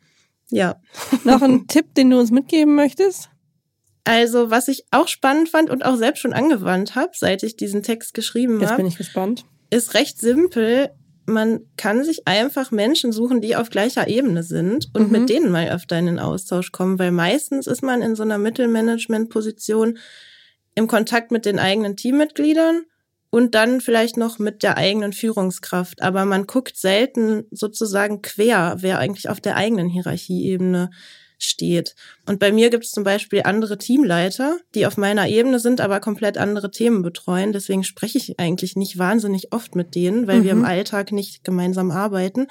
ja. 0.50 0.76
Noch 1.24 1.42
ein 1.42 1.66
Tipp, 1.66 1.94
den 1.96 2.10
du 2.10 2.20
uns 2.20 2.30
mitgeben 2.30 2.76
möchtest? 2.76 3.30
Also, 4.04 4.50
was 4.50 4.68
ich 4.68 4.84
auch 4.92 5.08
spannend 5.08 5.48
fand 5.48 5.70
und 5.70 5.84
auch 5.84 5.96
selbst 5.96 6.20
schon 6.20 6.34
angewandt 6.34 6.94
habe, 6.94 7.12
seit 7.14 7.42
ich 7.42 7.56
diesen 7.56 7.82
Text 7.82 8.14
geschrieben 8.14 8.56
habe. 8.56 8.64
Jetzt 8.64 8.76
bin 8.76 8.86
ich 8.86 8.96
gespannt. 8.96 9.44
Ist 9.70 9.94
recht 9.94 10.20
simpel 10.20 10.90
man 11.26 11.60
kann 11.76 12.04
sich 12.04 12.26
einfach 12.26 12.70
Menschen 12.70 13.12
suchen, 13.12 13.40
die 13.40 13.56
auf 13.56 13.70
gleicher 13.70 14.08
Ebene 14.08 14.42
sind 14.42 14.90
und 14.94 15.10
mhm. 15.10 15.20
mit 15.20 15.28
denen 15.28 15.50
mal 15.50 15.70
öfter 15.70 15.98
in 15.98 16.06
den 16.06 16.18
Austausch 16.18 16.72
kommen, 16.72 16.98
weil 16.98 17.12
meistens 17.12 17.66
ist 17.66 17.82
man 17.82 18.02
in 18.02 18.14
so 18.14 18.22
einer 18.22 18.38
Mittelmanagement-Position 18.38 19.98
im 20.74 20.86
Kontakt 20.86 21.30
mit 21.30 21.46
den 21.46 21.58
eigenen 21.58 21.96
Teammitgliedern 21.96 22.82
und 23.30 23.54
dann 23.54 23.80
vielleicht 23.80 24.16
noch 24.16 24.38
mit 24.38 24.62
der 24.62 24.76
eigenen 24.76 25.12
Führungskraft. 25.12 26.02
Aber 26.02 26.24
man 26.24 26.46
guckt 26.46 26.76
selten 26.76 27.44
sozusagen 27.50 28.22
quer, 28.22 28.76
wer 28.78 28.98
eigentlich 28.98 29.28
auf 29.28 29.40
der 29.40 29.56
eigenen 29.56 29.88
Hierarchieebene 29.88 30.90
steht. 31.38 31.94
Und 32.26 32.38
bei 32.38 32.52
mir 32.52 32.70
gibt 32.70 32.84
es 32.84 32.90
zum 32.90 33.04
Beispiel 33.04 33.42
andere 33.44 33.78
Teamleiter, 33.78 34.58
die 34.74 34.86
auf 34.86 34.96
meiner 34.96 35.28
Ebene 35.28 35.58
sind, 35.58 35.80
aber 35.80 36.00
komplett 36.00 36.38
andere 36.38 36.70
Themen 36.70 37.02
betreuen. 37.02 37.52
Deswegen 37.52 37.84
spreche 37.84 38.18
ich 38.18 38.38
eigentlich 38.38 38.76
nicht 38.76 38.98
wahnsinnig 38.98 39.52
oft 39.52 39.74
mit 39.74 39.94
denen, 39.94 40.26
weil 40.26 40.40
mhm. 40.40 40.44
wir 40.44 40.52
im 40.52 40.58
mhm. 40.58 40.64
Alltag 40.64 41.12
nicht 41.12 41.44
gemeinsam 41.44 41.90
arbeiten. 41.90 42.46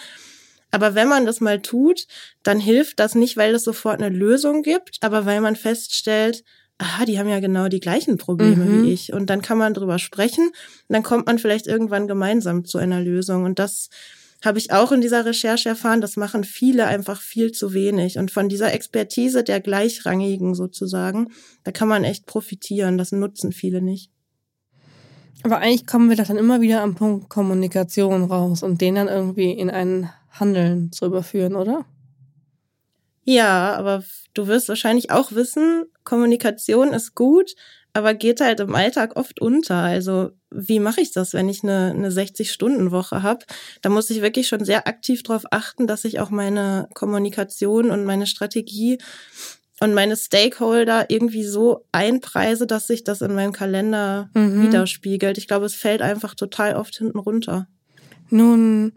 Aber 0.71 0.95
wenn 0.95 1.07
man 1.07 1.25
das 1.25 1.39
mal 1.39 1.61
tut, 1.61 2.07
dann 2.41 2.59
hilft 2.59 2.99
das 2.99 3.13
nicht, 3.13 3.37
weil 3.37 3.53
es 3.53 3.63
sofort 3.63 4.01
eine 4.01 4.15
Lösung 4.15 4.63
gibt, 4.63 4.97
aber 5.01 5.25
weil 5.25 5.39
man 5.39 5.55
feststellt, 5.55 6.43
aha, 6.79 7.05
die 7.05 7.19
haben 7.19 7.29
ja 7.29 7.39
genau 7.39 7.67
die 7.67 7.79
gleichen 7.79 8.17
Probleme 8.17 8.65
mhm. 8.65 8.83
wie 8.83 8.91
ich. 8.91 9.13
Und 9.13 9.29
dann 9.29 9.41
kann 9.41 9.57
man 9.57 9.73
drüber 9.73 9.99
sprechen 9.99 10.47
und 10.47 10.53
dann 10.89 11.03
kommt 11.03 11.27
man 11.27 11.39
vielleicht 11.39 11.67
irgendwann 11.67 12.07
gemeinsam 12.07 12.65
zu 12.65 12.77
einer 12.77 13.01
Lösung. 13.01 13.43
Und 13.43 13.59
das 13.59 13.89
habe 14.43 14.59
ich 14.59 14.71
auch 14.71 14.91
in 14.91 15.01
dieser 15.01 15.25
Recherche 15.25 15.69
erfahren, 15.69 16.01
das 16.01 16.17
machen 16.17 16.43
viele 16.43 16.85
einfach 16.85 17.21
viel 17.21 17.51
zu 17.51 17.73
wenig. 17.73 18.17
Und 18.17 18.29
von 18.29 18.49
dieser 18.49 18.73
Expertise 18.73 19.43
der 19.43 19.61
Gleichrangigen 19.61 20.53
sozusagen, 20.53 21.29
da 21.63 21.71
kann 21.71 21.87
man 21.87 22.03
echt 22.03 22.25
profitieren. 22.25 22.97
Das 22.97 23.11
nutzen 23.13 23.53
viele 23.53 23.81
nicht. 23.81 24.11
Aber 25.43 25.59
eigentlich 25.59 25.87
kommen 25.87 26.09
wir 26.09 26.17
doch 26.17 26.27
dann 26.27 26.37
immer 26.37 26.61
wieder 26.61 26.81
am 26.81 26.95
Punkt 26.95 27.29
Kommunikation 27.29 28.23
raus 28.23 28.63
und 28.63 28.81
den 28.81 28.95
dann 28.95 29.07
irgendwie 29.07 29.51
in 29.51 29.69
ein 29.69 30.09
Handeln 30.29 30.91
zu 30.91 31.05
überführen, 31.05 31.55
oder? 31.55 31.85
Ja, 33.23 33.75
aber 33.75 34.03
du 34.33 34.47
wirst 34.47 34.67
wahrscheinlich 34.67 35.11
auch 35.11 35.31
wissen, 35.31 35.85
Kommunikation 36.03 36.93
ist 36.93 37.15
gut, 37.15 37.55
aber 37.93 38.15
geht 38.15 38.41
halt 38.41 38.59
im 38.59 38.73
Alltag 38.73 39.15
oft 39.15 39.39
unter. 39.39 39.75
Also 39.75 40.31
wie 40.49 40.79
mache 40.79 41.01
ich 41.01 41.11
das, 41.11 41.33
wenn 41.33 41.47
ich 41.47 41.63
eine, 41.63 41.91
eine 41.91 42.09
60-Stunden-Woche 42.09 43.21
habe? 43.21 43.45
Da 43.81 43.89
muss 43.89 44.09
ich 44.09 44.21
wirklich 44.21 44.47
schon 44.47 44.65
sehr 44.65 44.87
aktiv 44.87 45.23
darauf 45.23 45.43
achten, 45.51 45.85
dass 45.85 46.03
ich 46.03 46.19
auch 46.19 46.31
meine 46.31 46.89
Kommunikation 46.95 47.91
und 47.91 48.03
meine 48.03 48.25
Strategie 48.25 48.97
und 49.79 49.93
meine 49.93 50.15
Stakeholder 50.15 51.09
irgendwie 51.09 51.43
so 51.43 51.85
einpreise, 51.91 52.65
dass 52.65 52.87
sich 52.87 53.03
das 53.03 53.21
in 53.21 53.35
meinem 53.35 53.51
Kalender 53.53 54.29
mhm. 54.33 54.63
widerspiegelt. 54.63 55.37
Ich 55.37 55.47
glaube, 55.47 55.65
es 55.65 55.75
fällt 55.75 56.01
einfach 56.01 56.33
total 56.35 56.75
oft 56.75 56.97
hinten 56.97 57.19
runter. 57.19 57.67
Nun 58.29 58.93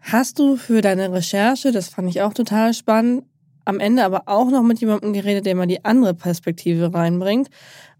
hast 0.00 0.38
du 0.38 0.56
für 0.56 0.80
deine 0.80 1.12
Recherche, 1.12 1.72
das 1.72 1.88
fand 1.88 2.08
ich 2.08 2.22
auch 2.22 2.32
total 2.32 2.72
spannend, 2.72 3.24
am 3.64 3.80
Ende 3.80 4.04
aber 4.04 4.22
auch 4.26 4.50
noch 4.50 4.62
mit 4.62 4.80
jemandem 4.80 5.12
geredet, 5.12 5.46
der 5.46 5.54
mal 5.54 5.66
die 5.66 5.84
andere 5.84 6.14
Perspektive 6.14 6.92
reinbringt. 6.92 7.48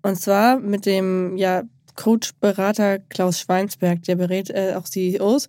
Und 0.02 0.16
zwar 0.16 0.58
mit 0.58 0.86
dem 0.86 1.36
ja, 1.36 1.62
Coach-Berater 1.96 2.98
Klaus 2.98 3.40
Schweinsberg, 3.40 4.02
der 4.04 4.16
berät 4.16 4.50
äh, 4.50 4.74
auch 4.76 4.84
CEOs. 4.84 5.48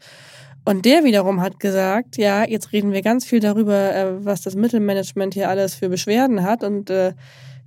Und 0.63 0.85
der 0.85 1.03
wiederum 1.03 1.41
hat 1.41 1.59
gesagt, 1.59 2.17
ja, 2.17 2.47
jetzt 2.47 2.71
reden 2.71 2.91
wir 2.91 3.01
ganz 3.01 3.25
viel 3.25 3.39
darüber, 3.39 3.95
äh, 3.95 4.25
was 4.25 4.41
das 4.41 4.55
Mittelmanagement 4.55 5.33
hier 5.33 5.49
alles 5.49 5.73
für 5.73 5.89
Beschwerden 5.89 6.43
hat 6.43 6.63
und 6.63 6.89
äh, 6.89 7.13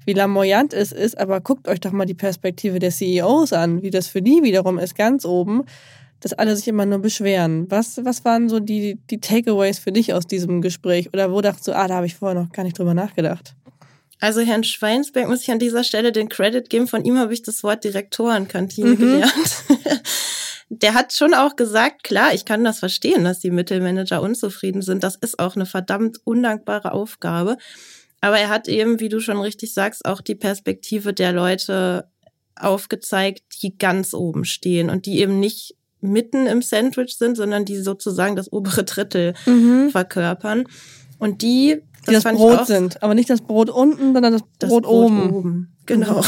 wie 0.06 0.12
lamoyant 0.12 0.74
es 0.74 0.92
ist, 0.92 1.18
aber 1.18 1.40
guckt 1.40 1.66
euch 1.66 1.80
doch 1.80 1.92
mal 1.92 2.04
die 2.04 2.14
Perspektive 2.14 2.78
der 2.78 2.90
CEOs 2.90 3.52
an, 3.52 3.82
wie 3.82 3.90
das 3.90 4.06
für 4.06 4.22
die 4.22 4.42
wiederum 4.42 4.78
ist, 4.78 4.94
ganz 4.94 5.24
oben, 5.24 5.64
dass 6.20 6.34
alle 6.34 6.54
sich 6.56 6.68
immer 6.68 6.86
nur 6.86 6.98
beschweren. 6.98 7.66
Was, 7.70 8.00
was 8.04 8.24
waren 8.24 8.48
so 8.48 8.60
die, 8.60 8.98
die 9.10 9.18
Takeaways 9.18 9.78
für 9.78 9.92
dich 9.92 10.12
aus 10.12 10.26
diesem 10.26 10.60
Gespräch? 10.60 11.08
Oder 11.12 11.32
wo 11.32 11.40
dachtest 11.40 11.68
du, 11.68 11.72
ah, 11.76 11.88
da 11.88 11.96
habe 11.96 12.06
ich 12.06 12.14
vorher 12.14 12.40
noch 12.40 12.52
gar 12.52 12.64
nicht 12.64 12.78
drüber 12.78 12.94
nachgedacht? 12.94 13.54
Also 14.24 14.40
Herrn 14.40 14.64
Schweinsberg 14.64 15.28
muss 15.28 15.42
ich 15.42 15.50
an 15.50 15.58
dieser 15.58 15.84
Stelle 15.84 16.10
den 16.10 16.30
Credit 16.30 16.70
geben. 16.70 16.88
Von 16.88 17.04
ihm 17.04 17.18
habe 17.18 17.34
ich 17.34 17.42
das 17.42 17.62
Wort 17.62 17.84
Direktorenkantine 17.84 18.92
mhm. 18.92 18.96
gelernt. 18.96 19.64
Der 20.70 20.94
hat 20.94 21.12
schon 21.12 21.34
auch 21.34 21.56
gesagt, 21.56 22.04
klar, 22.04 22.32
ich 22.32 22.46
kann 22.46 22.64
das 22.64 22.78
verstehen, 22.78 23.24
dass 23.24 23.40
die 23.40 23.50
Mittelmanager 23.50 24.22
unzufrieden 24.22 24.80
sind. 24.80 25.04
Das 25.04 25.16
ist 25.16 25.38
auch 25.38 25.56
eine 25.56 25.66
verdammt 25.66 26.20
undankbare 26.24 26.92
Aufgabe. 26.92 27.58
Aber 28.22 28.38
er 28.38 28.48
hat 28.48 28.66
eben, 28.66 28.98
wie 28.98 29.10
du 29.10 29.20
schon 29.20 29.38
richtig 29.40 29.74
sagst, 29.74 30.06
auch 30.06 30.22
die 30.22 30.36
Perspektive 30.36 31.12
der 31.12 31.32
Leute 31.32 32.08
aufgezeigt, 32.56 33.42
die 33.60 33.76
ganz 33.76 34.14
oben 34.14 34.46
stehen 34.46 34.88
und 34.88 35.04
die 35.04 35.18
eben 35.18 35.38
nicht 35.38 35.76
mitten 36.00 36.46
im 36.46 36.62
Sandwich 36.62 37.18
sind, 37.18 37.36
sondern 37.36 37.66
die 37.66 37.76
sozusagen 37.76 38.36
das 38.36 38.50
obere 38.50 38.84
Drittel 38.84 39.34
mhm. 39.44 39.90
verkörpern. 39.90 40.64
Und 41.18 41.42
die 41.42 41.82
die 42.08 42.12
das, 42.12 42.24
das 42.24 42.34
Brot 42.34 42.66
sind, 42.66 43.02
aber 43.02 43.14
nicht 43.14 43.30
das 43.30 43.40
Brot 43.40 43.70
unten, 43.70 44.12
sondern 44.12 44.32
das, 44.32 44.42
das 44.58 44.70
Brot, 44.70 44.84
Brot, 44.84 45.04
oben. 45.04 45.30
oben. 45.30 45.76
Genau. 45.86 46.22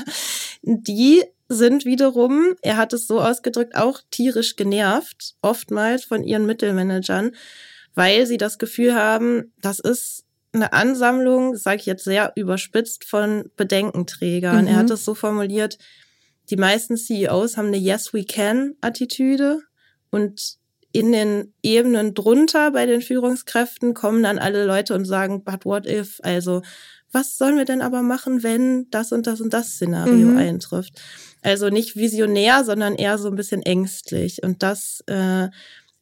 die 0.62 1.24
sind 1.48 1.84
wiederum, 1.84 2.54
er 2.62 2.76
hat 2.76 2.92
es 2.92 3.06
so 3.06 3.20
ausgedrückt, 3.20 3.74
auch 3.74 4.00
tierisch 4.10 4.56
genervt, 4.56 5.34
oftmals 5.40 6.04
von 6.04 6.22
ihren 6.22 6.46
Mittelmanagern, 6.46 7.32
weil 7.94 8.26
sie 8.26 8.36
das 8.36 8.58
Gefühl 8.58 8.94
haben, 8.94 9.52
das 9.60 9.78
ist 9.78 10.24
eine 10.52 10.72
Ansammlung, 10.72 11.56
sage 11.56 11.78
ich 11.80 11.86
jetzt 11.86 12.04
sehr 12.04 12.32
überspitzt, 12.36 13.04
von 13.04 13.50
Bedenkenträgern. 13.56 14.62
Mhm. 14.62 14.68
Er 14.68 14.76
hat 14.76 14.90
es 14.90 15.04
so 15.04 15.14
formuliert, 15.14 15.78
die 16.50 16.56
meisten 16.56 16.96
CEOs 16.96 17.56
haben 17.56 17.68
eine 17.68 17.76
Yes, 17.76 18.12
we 18.14 18.24
can 18.24 18.74
Attitüde 18.80 19.60
und 20.10 20.57
in 20.98 21.12
den 21.12 21.54
Ebenen 21.62 22.12
drunter 22.12 22.72
bei 22.72 22.84
den 22.84 23.02
Führungskräften 23.02 23.94
kommen 23.94 24.24
dann 24.24 24.40
alle 24.40 24.66
Leute 24.66 24.96
und 24.96 25.04
sagen, 25.04 25.44
but 25.44 25.64
what 25.64 25.86
if? 25.86 26.18
Also, 26.24 26.62
was 27.12 27.38
sollen 27.38 27.56
wir 27.56 27.64
denn 27.64 27.82
aber 27.82 28.02
machen, 28.02 28.42
wenn 28.42 28.90
das 28.90 29.12
und 29.12 29.28
das 29.28 29.40
und 29.40 29.54
das 29.54 29.68
Szenario 29.74 30.26
mhm. 30.26 30.36
eintrifft? 30.36 31.00
Also 31.40 31.68
nicht 31.68 31.94
visionär, 31.94 32.64
sondern 32.64 32.96
eher 32.96 33.16
so 33.16 33.28
ein 33.28 33.36
bisschen 33.36 33.62
ängstlich. 33.62 34.42
Und 34.42 34.64
das 34.64 35.04
äh, 35.06 35.50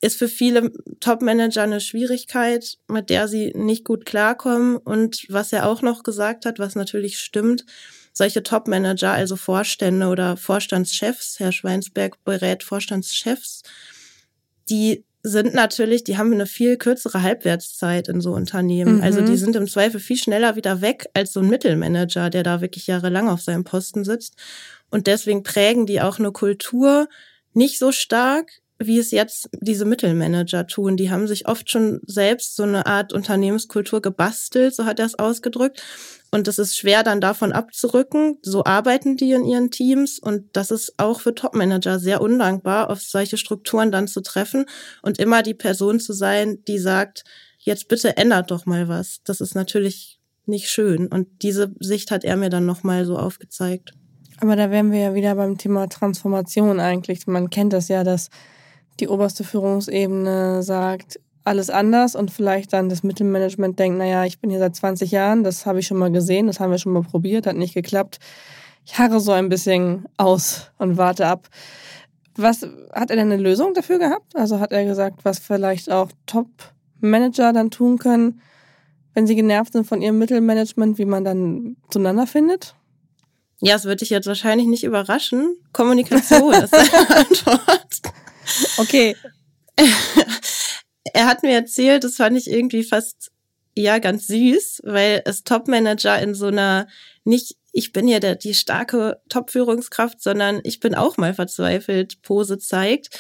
ist 0.01 0.17
für 0.17 0.29
viele 0.29 0.73
Top-Manager 1.01 1.63
eine 1.63 1.81
Schwierigkeit, 1.81 2.79
mit 2.89 3.11
der 3.11 3.29
sie 3.29 3.53
nicht 3.55 3.85
gut 3.85 4.07
klarkommen. 4.07 4.79
Und 4.79 5.27
was 5.29 5.53
er 5.53 5.69
auch 5.69 5.83
noch 5.83 6.05
gesagt 6.05 6.47
hat, 6.47 6.59
was 6.59 6.75
natürlich 6.75 7.19
stimmt, 7.19 7.67
solche 8.15 8.43
Top-Manager, 8.43 9.13
also 9.13 9.37
Vorstände 9.37 10.07
oder 10.07 10.39
Vorstandschefs, 10.39 11.39
Herr 11.39 11.53
Schweinsberg 11.53 12.25
berät 12.25 12.63
Vorstandschefs, 12.63 13.61
die 14.69 15.05
sind 15.23 15.55
natürlich, 15.55 16.05
die 16.05 16.19
haben 16.19 16.33
eine 16.33 16.47
viel 16.47 16.77
kürzere 16.77 17.23
Halbwertszeit 17.23 18.07
in 18.09 18.21
so 18.21 18.33
Unternehmen. 18.33 18.97
Mhm. 18.97 19.03
Also 19.03 19.23
die 19.23 19.37
sind 19.37 19.57
im 19.57 19.67
Zweifel 19.67 19.99
viel 19.99 20.17
schneller 20.17 20.55
wieder 20.55 20.81
weg 20.81 21.07
als 21.15 21.33
so 21.33 21.41
ein 21.41 21.49
Mittelmanager, 21.49 22.31
der 22.31 22.45
da 22.45 22.61
wirklich 22.61 22.87
jahrelang 22.87 23.29
auf 23.29 23.41
seinem 23.41 23.65
Posten 23.65 24.05
sitzt. 24.05 24.37
Und 24.89 25.09
deswegen 25.09 25.43
prägen 25.43 25.85
die 25.87 26.01
auch 26.01 26.21
eine 26.21 26.31
Kultur 26.31 27.09
nicht 27.55 27.79
so 27.79 27.91
stark, 27.91 28.63
wie 28.79 28.99
es 28.99 29.11
jetzt 29.11 29.49
diese 29.61 29.85
Mittelmanager 29.85 30.67
tun. 30.67 30.97
Die 30.97 31.11
haben 31.11 31.27
sich 31.27 31.49
oft 31.49 31.71
schon 31.71 32.01
selbst 32.07 32.57
so 32.57 32.63
eine 32.63 32.87
Art 32.87 33.13
Unternehmenskultur 33.13 34.03
gebastelt, 34.03 34.75
so 34.75 34.85
hat 34.85 34.99
er 34.99 35.07
es 35.07 35.19
ausgedrückt. 35.19 35.83
Und 36.31 36.49
es 36.49 36.59
ist 36.59 36.77
schwer, 36.77 37.03
dann 37.03 37.21
davon 37.21 37.53
abzurücken. 37.53 38.39
So 38.43 38.65
arbeiten 38.65 39.17
die 39.17 39.33
in 39.33 39.45
ihren 39.45 39.71
Teams. 39.71 40.19
Und 40.19 40.55
das 40.55 40.71
ist 40.71 40.95
auch 40.99 41.21
für 41.21 41.35
Topmanager 41.35 41.99
sehr 41.99 42.21
undankbar, 42.21 42.91
auf 42.91 43.01
solche 43.01 43.39
Strukturen 43.39 43.91
dann 43.91 44.09
zu 44.09 44.21
treffen 44.21 44.67
und 45.03 45.19
immer 45.19 45.43
die 45.43 45.55
Person 45.55 46.01
zu 46.01 46.13
sein, 46.13 46.63
die 46.69 46.79
sagt, 46.79 47.25
jetzt 47.59 47.89
bitte 47.89 48.17
ändert 48.17 48.51
doch 48.51 48.67
mal 48.67 48.89
was. 48.89 49.21
Das 49.25 49.41
ist 49.41 49.55
natürlich 49.55 50.21
nicht 50.45 50.69
schön. 50.69 51.07
Und 51.07 51.29
diese 51.43 51.73
Sicht 51.81 52.11
hat 52.11 52.25
er 52.25 52.37
mir 52.37 52.51
dann 52.51 52.67
nochmal 52.67 53.07
so 53.07 53.17
aufgezeigt. 53.17 53.93
Aber 54.39 54.57
da 54.57 54.71
wären 54.71 54.93
wir 54.93 54.99
ja 54.99 55.15
wieder 55.15 55.35
beim 55.35 55.57
Thema 55.57 55.89
Transformation 55.89 56.81
eigentlich. 56.81 57.27
Man 57.27 57.49
kennt 57.51 57.73
das 57.73 57.89
ja, 57.89 58.05
dass 58.05 58.29
die 59.01 59.09
oberste 59.09 59.45
Führungsebene 59.45 60.63
sagt, 60.63 61.21
alles 61.47 61.71
anders 61.71 62.17
und 62.17 62.31
vielleicht 62.31 62.73
dann 62.73 62.89
das 62.89 63.05
Mittelmanagement 63.05 63.79
denkt, 63.79 63.99
naja, 63.99 64.25
ich 64.25 64.41
bin 64.41 64.51
hier 64.51 64.59
seit 64.59 64.75
20 64.75 65.13
Jahren, 65.13 65.45
das 65.45 65.65
habe 65.65 65.79
ich 65.79 65.87
schon 65.87 65.97
mal 65.97 66.11
gesehen, 66.11 66.49
das 66.49 66.59
haben 66.59 66.73
wir 66.73 66.79
schon 66.79 66.93
mal 66.93 67.03
probiert, 67.03 67.47
hat 67.47 67.57
nicht 67.57 67.75
geklappt. 67.75 68.19
Ich 68.85 68.99
harre 68.99 69.21
so 69.21 69.33
ein 69.33 69.49
bisschen 69.49 70.07
aus 70.17 70.71
und 70.79 70.97
warte 70.97 71.27
ab. 71.27 71.49
Was 72.37 72.63
hat 72.93 73.11
er 73.11 73.17
denn 73.17 73.33
eine 73.33 73.37
Lösung 73.37 73.75
dafür 73.75 73.99
gehabt? 73.99 74.35
Also 74.35 74.61
hat 74.61 74.73
er 74.73 74.85
gesagt, 74.85 75.25
was 75.25 75.39
vielleicht 75.39 75.91
auch 75.91 76.11
Top-Manager 76.27 77.53
dann 77.53 77.71
tun 77.71 77.99
können, 77.99 78.41
wenn 79.15 79.27
sie 79.27 79.37
genervt 79.37 79.73
sind 79.73 79.87
von 79.87 80.03
ihrem 80.03 80.19
Mittelmanagement, 80.19 80.99
wie 80.99 81.07
man 81.07 81.25
dann 81.25 81.77
zueinander 81.91 82.27
findet? 82.27 82.75
Ja, 83.61 83.77
es 83.77 83.85
würde 83.85 83.97
dich 83.97 84.11
jetzt 84.11 84.27
wahrscheinlich 84.27 84.67
nicht 84.67 84.85
überraschen. 84.85 85.57
Kommunikation 85.73 86.53
ist 86.53 86.71
seine 86.75 87.17
Antwort. 87.17 88.03
Okay. 88.79 89.17
er 91.13 91.27
hat 91.27 91.43
mir 91.43 91.53
erzählt, 91.53 92.05
das 92.05 92.17
fand 92.17 92.37
ich 92.37 92.51
irgendwie 92.51 92.85
fast 92.85 93.31
ja 93.75 93.99
ganz 93.99 94.27
süß, 94.27 94.83
weil 94.85 95.23
es 95.25 95.45
Topmanager 95.45 96.19
in 96.21 96.35
so 96.35 96.47
einer 96.47 96.87
nicht 97.25 97.57
ich 97.77 97.93
bin 97.93 98.09
ja 98.09 98.21
der, 98.21 98.37
die 98.37 98.55
starke 98.55 99.21
Top-Führungskraft, 99.29 100.23
sondern 100.23 100.61
ich 100.65 100.81
bin 100.81 100.95
auch 100.95 101.19
mal 101.19 101.35
verzweifelt 101.35 102.23
Pose 102.23 102.59
zeigt. 102.59 103.11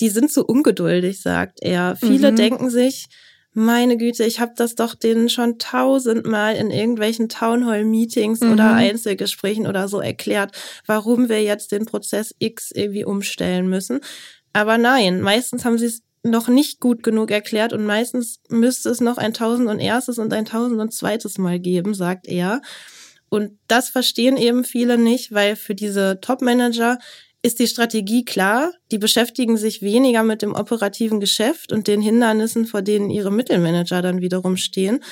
Die 0.00 0.08
sind 0.08 0.32
so 0.32 0.46
ungeduldig, 0.46 1.20
sagt 1.20 1.58
er. 1.60 1.94
Viele 1.96 2.32
mhm. 2.32 2.36
denken 2.36 2.70
sich, 2.70 3.08
meine 3.52 3.98
Güte, 3.98 4.24
ich 4.24 4.40
habe 4.40 4.52
das 4.56 4.76
doch 4.76 4.94
denen 4.94 5.28
schon 5.28 5.58
tausendmal 5.58 6.56
in 6.56 6.70
irgendwelchen 6.70 7.28
Townhall-Meetings 7.28 8.40
mhm. 8.40 8.52
oder 8.52 8.72
Einzelgesprächen 8.72 9.66
oder 9.66 9.88
so 9.88 10.00
erklärt, 10.00 10.56
warum 10.86 11.28
wir 11.28 11.42
jetzt 11.42 11.70
den 11.70 11.84
Prozess 11.84 12.34
X 12.38 12.70
irgendwie 12.70 13.04
umstellen 13.04 13.68
müssen. 13.68 14.00
Aber 14.52 14.78
nein, 14.78 15.20
meistens 15.20 15.64
haben 15.64 15.78
sie 15.78 15.86
es 15.86 16.02
noch 16.22 16.48
nicht 16.48 16.80
gut 16.80 17.02
genug 17.02 17.30
erklärt 17.30 17.72
und 17.72 17.84
meistens 17.84 18.40
müsste 18.48 18.90
es 18.90 19.00
noch 19.00 19.18
ein 19.18 19.34
tausend 19.34 19.68
und 19.68 19.80
erstes 19.80 20.18
und 20.18 20.32
ein 20.32 20.44
tausend 20.44 20.80
und 20.80 20.94
zweites 20.94 21.38
Mal 21.38 21.58
geben, 21.58 21.94
sagt 21.94 22.28
er. 22.28 22.62
Und 23.28 23.58
das 23.66 23.88
verstehen 23.88 24.36
eben 24.36 24.64
viele 24.64 24.98
nicht, 24.98 25.32
weil 25.32 25.56
für 25.56 25.74
diese 25.74 26.20
Top-Manager 26.20 26.98
ist 27.42 27.58
die 27.58 27.66
Strategie 27.66 28.24
klar. 28.24 28.72
Die 28.92 28.98
beschäftigen 28.98 29.56
sich 29.56 29.82
weniger 29.82 30.22
mit 30.22 30.42
dem 30.42 30.54
operativen 30.54 31.18
Geschäft 31.18 31.72
und 31.72 31.88
den 31.88 32.00
Hindernissen, 32.00 32.66
vor 32.66 32.82
denen 32.82 33.10
ihre 33.10 33.32
Mittelmanager 33.32 34.00
dann 34.02 34.20
wiederum 34.20 34.56
stehen. 34.56 35.02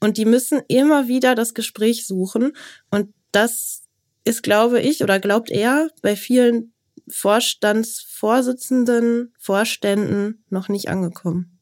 Und 0.00 0.16
die 0.16 0.24
müssen 0.24 0.62
immer 0.68 1.08
wieder 1.08 1.34
das 1.34 1.52
Gespräch 1.52 2.06
suchen. 2.06 2.52
Und 2.90 3.12
das 3.32 3.82
ist, 4.24 4.42
glaube 4.42 4.80
ich, 4.80 5.02
oder 5.02 5.18
glaubt 5.18 5.50
er, 5.50 5.88
bei 6.00 6.16
vielen 6.16 6.73
Vorstandsvorsitzenden, 7.08 9.32
Vorständen 9.38 10.44
noch 10.48 10.68
nicht 10.68 10.88
angekommen. 10.88 11.60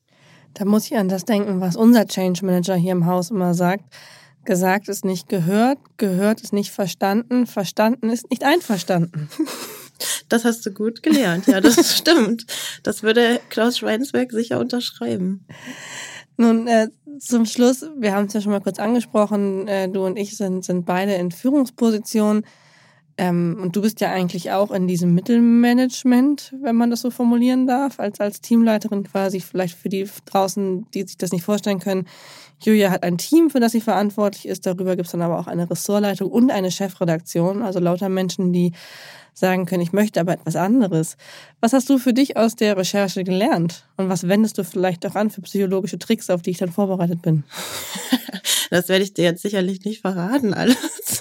Da 0.55 0.64
muss 0.64 0.87
ich 0.87 0.96
an 0.96 1.09
das 1.09 1.24
denken, 1.24 1.61
was 1.61 1.76
unser 1.76 2.07
Change 2.07 2.44
Manager 2.44 2.76
hier 2.76 2.92
im 2.92 3.07
Haus 3.07 3.31
immer 3.31 3.55
sagt. 3.55 3.85
Gesagt 4.44 4.88
ist 4.88 5.05
nicht 5.05 5.28
gehört, 5.28 5.78
gehört 5.98 6.40
ist 6.40 6.52
nicht 6.52 6.72
verstanden, 6.72 7.46
verstanden 7.46 8.11
ist 8.11 8.28
nicht 8.31 8.44
einverstanden. 8.44 9.28
Das 10.28 10.44
hast 10.44 10.66
du 10.66 10.72
gut 10.72 11.05
gelernt, 11.05 11.46
ja, 11.46 11.61
das 11.61 11.92
stimmt. 11.98 12.44
Das 12.83 13.05
würde 13.05 13.40
Klaus 13.50 13.78
Schweinsberg 13.78 14.33
sicher 14.33 14.59
unterschreiben. 14.59 15.46
Nun, 16.37 16.66
äh, 16.66 16.88
zum 17.20 17.46
Schluss, 17.46 17.87
wir 17.98 18.12
haben 18.12 18.26
es 18.26 18.33
ja 18.33 18.40
schon 18.40 18.50
mal 18.50 18.61
kurz 18.61 18.81
angesprochen, 18.81 19.68
äh, 19.68 19.88
du 19.88 20.05
und 20.05 20.16
ich 20.16 20.37
sind, 20.37 20.64
sind 20.64 20.87
beide 20.87 21.14
in 21.14 21.31
Führungspositionen. 21.31 22.44
Ähm, 23.18 23.59
und 23.61 23.77
du 23.77 23.83
bist 23.83 24.01
ja 24.01 24.11
eigentlich 24.11 24.51
auch 24.51 24.70
in 24.70 24.87
diesem 24.87 25.14
Mittelmanagement, 25.14 26.55
wenn 26.62 26.77
man 26.77 26.90
das 26.90 27.03
so 27.03 27.11
formulieren 27.11 27.66
darf, 27.66 28.01
als, 28.01 28.20
als 28.20 28.40
Teamleiterin 28.40 29.05
quasi, 29.05 29.40
vielleicht 29.40 29.77
für 29.77 29.88
die 29.88 30.09
draußen, 30.27 30.87
die 30.92 31.03
sich 31.03 31.18
das 31.18 31.33
nicht 31.33 31.44
vorstellen 31.44 31.79
können. 31.79 32.07
Julia 32.61 32.90
hat 32.90 33.03
ein 33.03 33.18
Team, 33.18 33.51
für 33.51 33.61
das 33.61 33.72
sie 33.72 33.81
verantwortlich 33.81 34.46
ist. 34.46 34.66
Darüber 34.66 34.96
gibt 34.96 35.07
es 35.07 35.12
dann 35.12 35.22
aber 35.22 35.38
auch 35.38 35.46
eine 35.46 35.68
Ressortleitung 35.68 36.31
und 36.31 36.51
eine 36.51 36.70
Chefredaktion, 36.70 37.62
also 37.62 37.81
lauter 37.81 38.09
Menschen, 38.09 38.53
die 38.53 38.72
sagen 39.35 39.66
können, 39.66 39.83
ich 39.83 39.92
möchte 39.92 40.20
aber 40.20 40.33
etwas 40.35 40.57
anderes. 40.57 41.16
Was 41.61 41.72
hast 41.72 41.88
du 41.90 41.98
für 41.98 42.12
dich 42.12 42.37
aus 42.37 42.55
der 42.55 42.77
Recherche 42.77 43.25
gelernt? 43.25 43.87
Und 43.96 44.09
was 44.09 44.29
wendest 44.29 44.59
du 44.59 44.64
vielleicht 44.64 45.07
auch 45.07 45.14
an 45.14 45.31
für 45.31 45.40
psychologische 45.42 45.98
Tricks, 45.98 46.31
auf 46.31 46.42
die 46.42 46.51
ich 46.51 46.59
dann 46.59 46.72
vorbereitet 46.72 47.22
bin? 47.22 47.44
Das 48.70 48.88
werde 48.88 49.05
ich 49.05 49.12
dir 49.12 49.25
jetzt 49.25 49.42
sicherlich 49.42 49.85
nicht 49.85 50.01
verraten, 50.01 50.55
alles. 50.55 50.79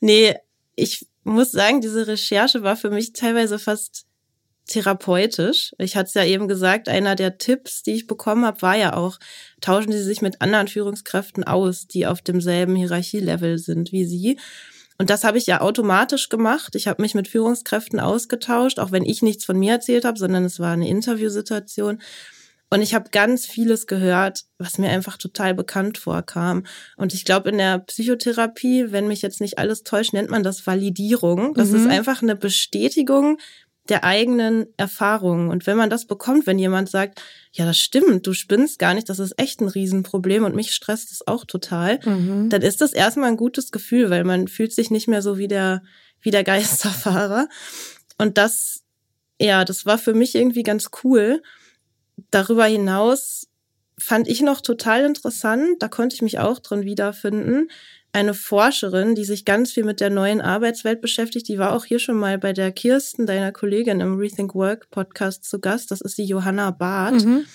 nee, 0.00 0.34
ich 0.78 1.06
muss 1.24 1.50
sagen, 1.50 1.80
diese 1.80 2.06
Recherche 2.06 2.62
war 2.62 2.76
für 2.76 2.90
mich 2.90 3.12
teilweise 3.12 3.58
fast 3.58 4.06
therapeutisch. 4.66 5.74
Ich 5.78 5.96
hatte 5.96 6.08
es 6.08 6.14
ja 6.14 6.24
eben 6.24 6.46
gesagt, 6.46 6.88
einer 6.88 7.16
der 7.16 7.38
Tipps, 7.38 7.82
die 7.82 7.92
ich 7.92 8.06
bekommen 8.06 8.44
habe, 8.44 8.62
war 8.62 8.76
ja 8.76 8.94
auch, 8.94 9.18
tauschen 9.60 9.92
Sie 9.92 10.02
sich 10.02 10.22
mit 10.22 10.40
anderen 10.40 10.68
Führungskräften 10.68 11.44
aus, 11.44 11.86
die 11.86 12.06
auf 12.06 12.20
demselben 12.22 12.76
Hierarchielevel 12.76 13.58
sind 13.58 13.92
wie 13.92 14.04
Sie. 14.04 14.38
Und 14.98 15.10
das 15.10 15.24
habe 15.24 15.38
ich 15.38 15.46
ja 15.46 15.60
automatisch 15.60 16.28
gemacht. 16.28 16.74
Ich 16.74 16.86
habe 16.86 17.02
mich 17.02 17.14
mit 17.14 17.28
Führungskräften 17.28 17.98
ausgetauscht, 17.98 18.78
auch 18.78 18.90
wenn 18.92 19.04
ich 19.04 19.22
nichts 19.22 19.44
von 19.44 19.58
mir 19.58 19.72
erzählt 19.72 20.04
habe, 20.04 20.18
sondern 20.18 20.44
es 20.44 20.60
war 20.60 20.72
eine 20.72 20.88
Interviewsituation. 20.88 22.00
Und 22.70 22.82
ich 22.82 22.94
habe 22.94 23.10
ganz 23.10 23.46
vieles 23.46 23.86
gehört, 23.86 24.44
was 24.58 24.76
mir 24.76 24.90
einfach 24.90 25.16
total 25.16 25.54
bekannt 25.54 25.96
vorkam. 25.96 26.64
Und 26.96 27.14
ich 27.14 27.24
glaube, 27.24 27.48
in 27.48 27.58
der 27.58 27.78
Psychotherapie, 27.78 28.92
wenn 28.92 29.08
mich 29.08 29.22
jetzt 29.22 29.40
nicht 29.40 29.58
alles 29.58 29.84
täuscht, 29.84 30.12
nennt 30.12 30.30
man 30.30 30.42
das 30.42 30.66
Validierung. 30.66 31.54
Das 31.54 31.70
mhm. 31.70 31.76
ist 31.76 31.86
einfach 31.86 32.20
eine 32.20 32.36
Bestätigung 32.36 33.38
der 33.88 34.04
eigenen 34.04 34.66
Erfahrungen. 34.76 35.48
Und 35.48 35.66
wenn 35.66 35.78
man 35.78 35.88
das 35.88 36.04
bekommt, 36.04 36.46
wenn 36.46 36.58
jemand 36.58 36.90
sagt, 36.90 37.22
ja, 37.52 37.64
das 37.64 37.78
stimmt, 37.78 38.26
du 38.26 38.34
spinnst 38.34 38.78
gar 38.78 38.92
nicht, 38.92 39.08
das 39.08 39.18
ist 39.18 39.38
echt 39.38 39.62
ein 39.62 39.68
Riesenproblem 39.68 40.44
und 40.44 40.54
mich 40.54 40.74
stresst 40.74 41.10
es 41.10 41.26
auch 41.26 41.46
total, 41.46 41.98
mhm. 42.04 42.50
dann 42.50 42.60
ist 42.60 42.82
das 42.82 42.92
erstmal 42.92 43.30
ein 43.30 43.38
gutes 43.38 43.72
Gefühl, 43.72 44.10
weil 44.10 44.24
man 44.24 44.46
fühlt 44.46 44.74
sich 44.74 44.90
nicht 44.90 45.08
mehr 45.08 45.22
so 45.22 45.38
wie 45.38 45.48
der, 45.48 45.82
wie 46.20 46.30
der 46.30 46.44
Geisterfahrer. 46.44 47.48
Und 48.18 48.36
das, 48.36 48.82
ja, 49.40 49.64
das 49.64 49.86
war 49.86 49.96
für 49.96 50.12
mich 50.12 50.34
irgendwie 50.34 50.64
ganz 50.64 50.90
cool 51.02 51.40
darüber 52.30 52.64
hinaus 52.64 53.46
fand 53.98 54.28
ich 54.28 54.42
noch 54.42 54.60
total 54.60 55.04
interessant, 55.04 55.82
da 55.82 55.88
konnte 55.88 56.14
ich 56.14 56.22
mich 56.22 56.38
auch 56.38 56.60
drin 56.60 56.84
wiederfinden, 56.84 57.68
eine 58.12 58.32
Forscherin, 58.32 59.14
die 59.14 59.24
sich 59.24 59.44
ganz 59.44 59.72
viel 59.72 59.84
mit 59.84 60.00
der 60.00 60.10
neuen 60.10 60.40
Arbeitswelt 60.40 61.00
beschäftigt, 61.00 61.48
die 61.48 61.58
war 61.58 61.74
auch 61.74 61.84
hier 61.84 61.98
schon 61.98 62.16
mal 62.16 62.38
bei 62.38 62.52
der 62.52 62.72
Kirsten, 62.72 63.26
deiner 63.26 63.52
Kollegin 63.52 64.00
im 64.00 64.16
Rethink 64.16 64.54
Work 64.54 64.90
Podcast 64.90 65.44
zu 65.44 65.60
Gast, 65.60 65.90
das 65.90 66.00
ist 66.00 66.16
die 66.16 66.24
Johanna 66.24 66.70
Barth. 66.70 67.24
Mhm 67.24 67.46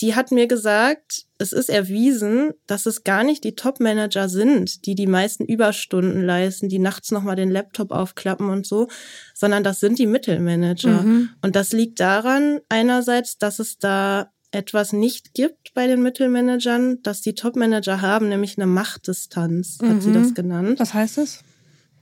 die 0.00 0.14
hat 0.14 0.30
mir 0.30 0.46
gesagt, 0.46 1.26
es 1.38 1.52
ist 1.52 1.68
erwiesen, 1.68 2.52
dass 2.66 2.86
es 2.86 3.04
gar 3.04 3.22
nicht 3.22 3.44
die 3.44 3.54
Top-Manager 3.54 4.28
sind, 4.28 4.86
die 4.86 4.94
die 4.94 5.06
meisten 5.06 5.44
Überstunden 5.44 6.24
leisten, 6.24 6.68
die 6.68 6.78
nachts 6.78 7.10
nochmal 7.10 7.36
den 7.36 7.50
Laptop 7.50 7.90
aufklappen 7.92 8.48
und 8.48 8.66
so, 8.66 8.88
sondern 9.34 9.62
das 9.62 9.80
sind 9.80 9.98
die 9.98 10.06
Mittelmanager. 10.06 11.02
Mhm. 11.02 11.30
Und 11.42 11.54
das 11.54 11.72
liegt 11.72 12.00
daran 12.00 12.60
einerseits, 12.68 13.38
dass 13.38 13.58
es 13.58 13.78
da 13.78 14.32
etwas 14.52 14.92
nicht 14.92 15.34
gibt 15.34 15.74
bei 15.74 15.86
den 15.86 16.02
Mittelmanagern, 16.02 17.02
dass 17.02 17.20
die 17.20 17.34
Top-Manager 17.34 18.00
haben, 18.00 18.28
nämlich 18.28 18.56
eine 18.58 18.66
Machtdistanz, 18.66 19.78
hat 19.82 19.96
mhm. 19.96 20.00
sie 20.00 20.12
das 20.12 20.34
genannt. 20.34 20.80
Was 20.80 20.94
heißt 20.94 21.18
das? 21.18 21.40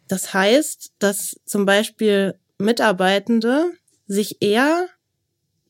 Das 0.07 0.33
heißt, 0.33 0.93
dass 0.99 1.37
zum 1.45 1.67
Beispiel 1.67 2.35
Mitarbeitende 2.59 3.73
sich 4.07 4.41
eher 4.41 4.87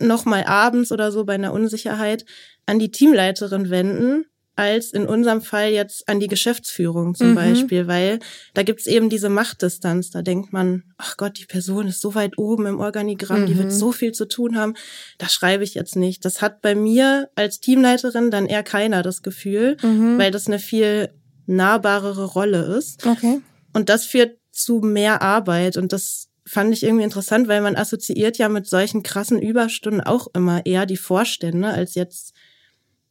nochmal 0.01 0.45
abends 0.45 0.93
oder 0.93 1.13
so 1.13 1.25
bei 1.25 1.35
einer 1.35 1.53
Unsicherheit 1.53 2.25
an 2.67 2.79
die 2.79 2.91
Teamleiterin 2.91 3.71
wenden, 3.71 4.25
als 4.59 4.91
in 4.93 5.07
unserem 5.07 5.41
Fall 5.41 5.71
jetzt 5.71 6.09
an 6.09 6.19
die 6.19 6.27
Geschäftsführung 6.27 7.15
zum 7.15 7.31
mhm. 7.31 7.35
Beispiel, 7.37 7.87
weil 7.87 8.19
da 8.55 8.65
gibt's 8.65 8.89
eben 8.89 9.09
diese 9.09 9.29
Machtdistanz. 9.29 10.11
Da 10.11 10.23
denkt 10.23 10.53
man, 10.53 10.83
ach 10.97 11.17
Gott, 11.17 11.39
die 11.39 11.47
Person 11.47 11.87
ist 11.87 12.01
so 12.01 12.17
weit 12.17 12.39
oben 12.39 12.67
im 12.67 12.81
Organigramm, 12.81 13.43
mhm. 13.43 13.47
die 13.47 13.57
wird 13.57 13.69
mhm. 13.69 13.73
so 13.73 13.93
viel 13.93 14.11
zu 14.11 14.27
tun 14.27 14.57
haben, 14.57 14.75
das 15.19 15.33
schreibe 15.33 15.63
ich 15.63 15.75
jetzt 15.75 15.95
nicht. 15.95 16.25
Das 16.25 16.43
hat 16.43 16.61
bei 16.61 16.75
mir 16.75 17.31
als 17.37 17.61
Teamleiterin 17.61 18.33
dann 18.33 18.47
eher 18.47 18.65
keiner 18.65 19.03
das 19.03 19.23
Gefühl, 19.23 19.77
mhm. 19.81 20.19
weil 20.19 20.33
das 20.33 20.49
eine 20.49 20.59
viel 20.59 21.11
nahbarere 21.47 22.25
Rolle 22.25 22.77
ist. 22.77 23.07
Okay. 23.07 23.41
Und 23.73 23.89
das 23.89 24.07
führt 24.07 24.39
zu 24.51 24.81
mehr 24.81 25.23
Arbeit 25.23 25.77
und 25.77 25.93
das 25.93 26.28
fand 26.49 26.73
ich 26.73 26.83
irgendwie 26.83 27.05
interessant, 27.05 27.49
weil 27.49 27.61
man 27.61 27.77
assoziiert 27.77 28.39
ja 28.39 28.49
mit 28.49 28.67
solchen 28.67 29.03
krassen 29.03 29.41
Überstunden 29.41 30.01
auch 30.01 30.29
immer 30.35 30.65
eher 30.67 30.87
die 30.87 30.97
Vorstände 30.97 31.69
als 31.69 31.95
jetzt 31.95 32.35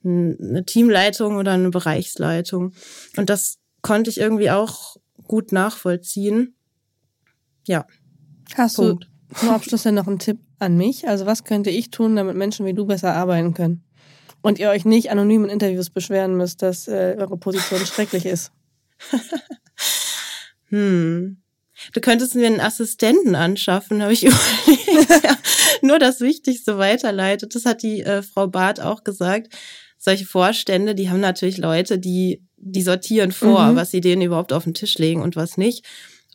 eine 0.04 0.64
Teamleitung 0.66 1.38
oder 1.38 1.54
eine 1.54 1.70
Bereichsleitung. 1.70 2.74
Und 3.16 3.30
das 3.30 3.58
konnte 3.82 4.10
ich 4.10 4.20
irgendwie 4.20 4.52
auch 4.52 4.98
gut 5.24 5.52
nachvollziehen. 5.52 6.56
Ja. 7.66 7.86
Hast 8.56 8.78
Punkt. 8.78 9.10
du 9.30 9.36
zum 9.36 9.50
Abschluss 9.50 9.84
denn 9.84 9.96
noch 9.96 10.08
einen 10.08 10.20
Tipp 10.20 10.40
an 10.60 10.78
mich? 10.78 11.08
Also 11.08 11.26
was 11.26 11.44
könnte 11.44 11.70
ich 11.70 11.92
tun, 11.92 12.16
damit 12.16 12.38
Menschen 12.38 12.66
wie 12.66 12.74
du 12.74 12.86
besser 12.86 13.14
arbeiten 13.14 13.54
können? 13.54 13.84
Und 14.42 14.60
ihr 14.60 14.70
euch 14.70 14.86
nicht 14.86 15.12
anonym 15.12 15.44
in 15.44 15.50
Interviews 15.50 15.90
beschweren 15.90 16.38
müsst, 16.38 16.62
dass 16.62 16.88
äh, 16.88 17.16
eure 17.18 17.38
Position 17.38 17.86
schrecklich 17.86 18.26
ist. 18.26 18.52
hm. 20.70 21.42
Du 21.94 22.02
könntest 22.02 22.36
mir 22.36 22.48
einen 22.48 22.60
Assistenten 22.60 23.36
anschaffen, 23.36 24.02
habe 24.02 24.14
ich 24.14 24.24
überlegt. 24.26 25.24
ja, 25.24 25.38
nur 25.82 26.00
das 26.00 26.22
Wichtigste 26.22 26.78
weiterleitet. 26.78 27.56
Das 27.56 27.66
hat 27.66 27.84
die 27.84 28.02
äh, 28.02 28.22
Frau 28.22 28.48
Barth 28.48 28.80
auch 28.80 29.04
gesagt. 29.04 29.54
Solche 29.98 30.26
Vorstände, 30.26 30.96
die 30.96 31.10
haben 31.10 31.20
natürlich 31.20 31.58
Leute, 31.58 31.98
die, 31.98 32.44
die 32.58 32.84
sortieren 32.84 33.32
vor, 33.32 33.68
mhm. 33.68 33.76
was 33.76 33.92
sie 33.92 34.02
denen 34.02 34.22
überhaupt 34.22 34.54
auf 34.54 34.64
den 34.64 34.74
Tisch 34.74 34.98
legen 34.98 35.22
und 35.22 35.36
was 35.36 35.58
nicht. 35.58 35.86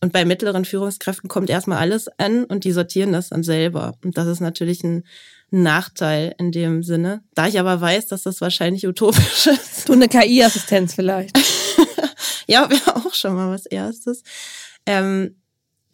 und 0.00 0.12
bei 0.12 0.24
mittleren 0.24 0.64
Führungskräften 0.64 1.28
kommt 1.28 1.48
erstmal 1.48 1.78
alles 1.78 2.08
an 2.18 2.44
und 2.44 2.64
die 2.64 2.72
sortieren 2.72 3.12
das 3.12 3.28
dann 3.28 3.44
selber. 3.44 3.94
Und 4.02 4.18
das 4.18 4.26
ist 4.26 4.40
natürlich 4.40 4.82
ein 4.82 5.04
Nachteil 5.52 6.34
in 6.38 6.50
dem 6.50 6.82
Sinne. 6.82 7.22
Da 7.34 7.46
ich 7.46 7.60
aber 7.60 7.80
weiß, 7.80 8.06
dass 8.06 8.22
das 8.22 8.40
wahrscheinlich 8.40 8.86
utopisch 8.86 9.46
ist. 9.46 9.88
Du 9.88 9.92
eine 9.92 10.08
KI-Assistenz 10.08 10.94
vielleicht. 10.94 11.38
ja, 12.46 12.68
wäre 12.70 12.96
auch 12.96 13.14
schon 13.14 13.34
mal 13.34 13.52
was 13.52 13.66
erstes. 13.66 14.22
Ähm, 14.86 15.36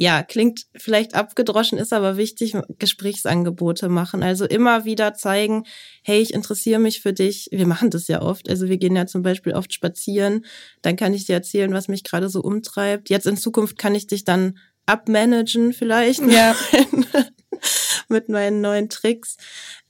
ja, 0.00 0.22
klingt 0.22 0.66
vielleicht 0.76 1.14
abgedroschen, 1.14 1.76
ist 1.76 1.92
aber 1.92 2.16
wichtig, 2.16 2.54
Gesprächsangebote 2.78 3.88
machen. 3.88 4.22
Also 4.22 4.44
immer 4.44 4.84
wieder 4.84 5.14
zeigen, 5.14 5.64
hey, 6.04 6.20
ich 6.20 6.32
interessiere 6.32 6.78
mich 6.78 7.00
für 7.00 7.12
dich. 7.12 7.48
Wir 7.50 7.66
machen 7.66 7.90
das 7.90 8.06
ja 8.06 8.22
oft. 8.22 8.48
Also 8.48 8.68
wir 8.68 8.76
gehen 8.76 8.94
ja 8.94 9.06
zum 9.06 9.22
Beispiel 9.22 9.54
oft 9.54 9.72
spazieren. 9.72 10.44
Dann 10.82 10.94
kann 10.94 11.14
ich 11.14 11.26
dir 11.26 11.34
erzählen, 11.34 11.72
was 11.72 11.88
mich 11.88 12.04
gerade 12.04 12.28
so 12.28 12.40
umtreibt. 12.40 13.10
Jetzt 13.10 13.26
in 13.26 13.36
Zukunft 13.36 13.76
kann 13.76 13.96
ich 13.96 14.06
dich 14.06 14.24
dann 14.24 14.58
abmanagen 14.86 15.72
vielleicht. 15.72 16.22
Ja. 16.22 16.54
mit 18.08 18.28
meinen 18.28 18.60
neuen 18.60 18.88
Tricks. 18.88 19.36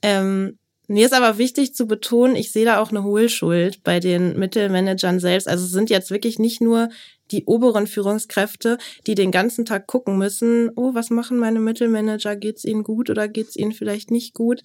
Ähm, 0.01 0.57
mir 0.87 1.05
ist 1.05 1.13
aber 1.13 1.37
wichtig 1.37 1.75
zu 1.75 1.85
betonen, 1.85 2.35
ich 2.35 2.51
sehe 2.51 2.65
da 2.65 2.79
auch 2.81 2.89
eine 2.89 3.03
Hohlschuld 3.03 3.83
bei 3.83 3.99
den 3.99 4.37
Mittelmanagern 4.39 5.19
selbst. 5.19 5.47
Also 5.47 5.65
es 5.65 5.71
sind 5.71 5.89
jetzt 5.89 6.09
wirklich 6.09 6.39
nicht 6.39 6.61
nur 6.61 6.89
die 7.31 7.45
oberen 7.45 7.87
Führungskräfte, 7.87 8.77
die 9.07 9.15
den 9.15 9.31
ganzen 9.31 9.65
Tag 9.65 9.87
gucken 9.87 10.17
müssen, 10.17 10.71
oh, 10.75 10.93
was 10.93 11.09
machen 11.09 11.37
meine 11.37 11.59
Mittelmanager? 11.59 12.35
Geht's 12.35 12.65
ihnen 12.65 12.83
gut 12.83 13.09
oder 13.09 13.27
geht's 13.27 13.55
ihnen 13.55 13.71
vielleicht 13.71 14.11
nicht 14.11 14.33
gut? 14.33 14.61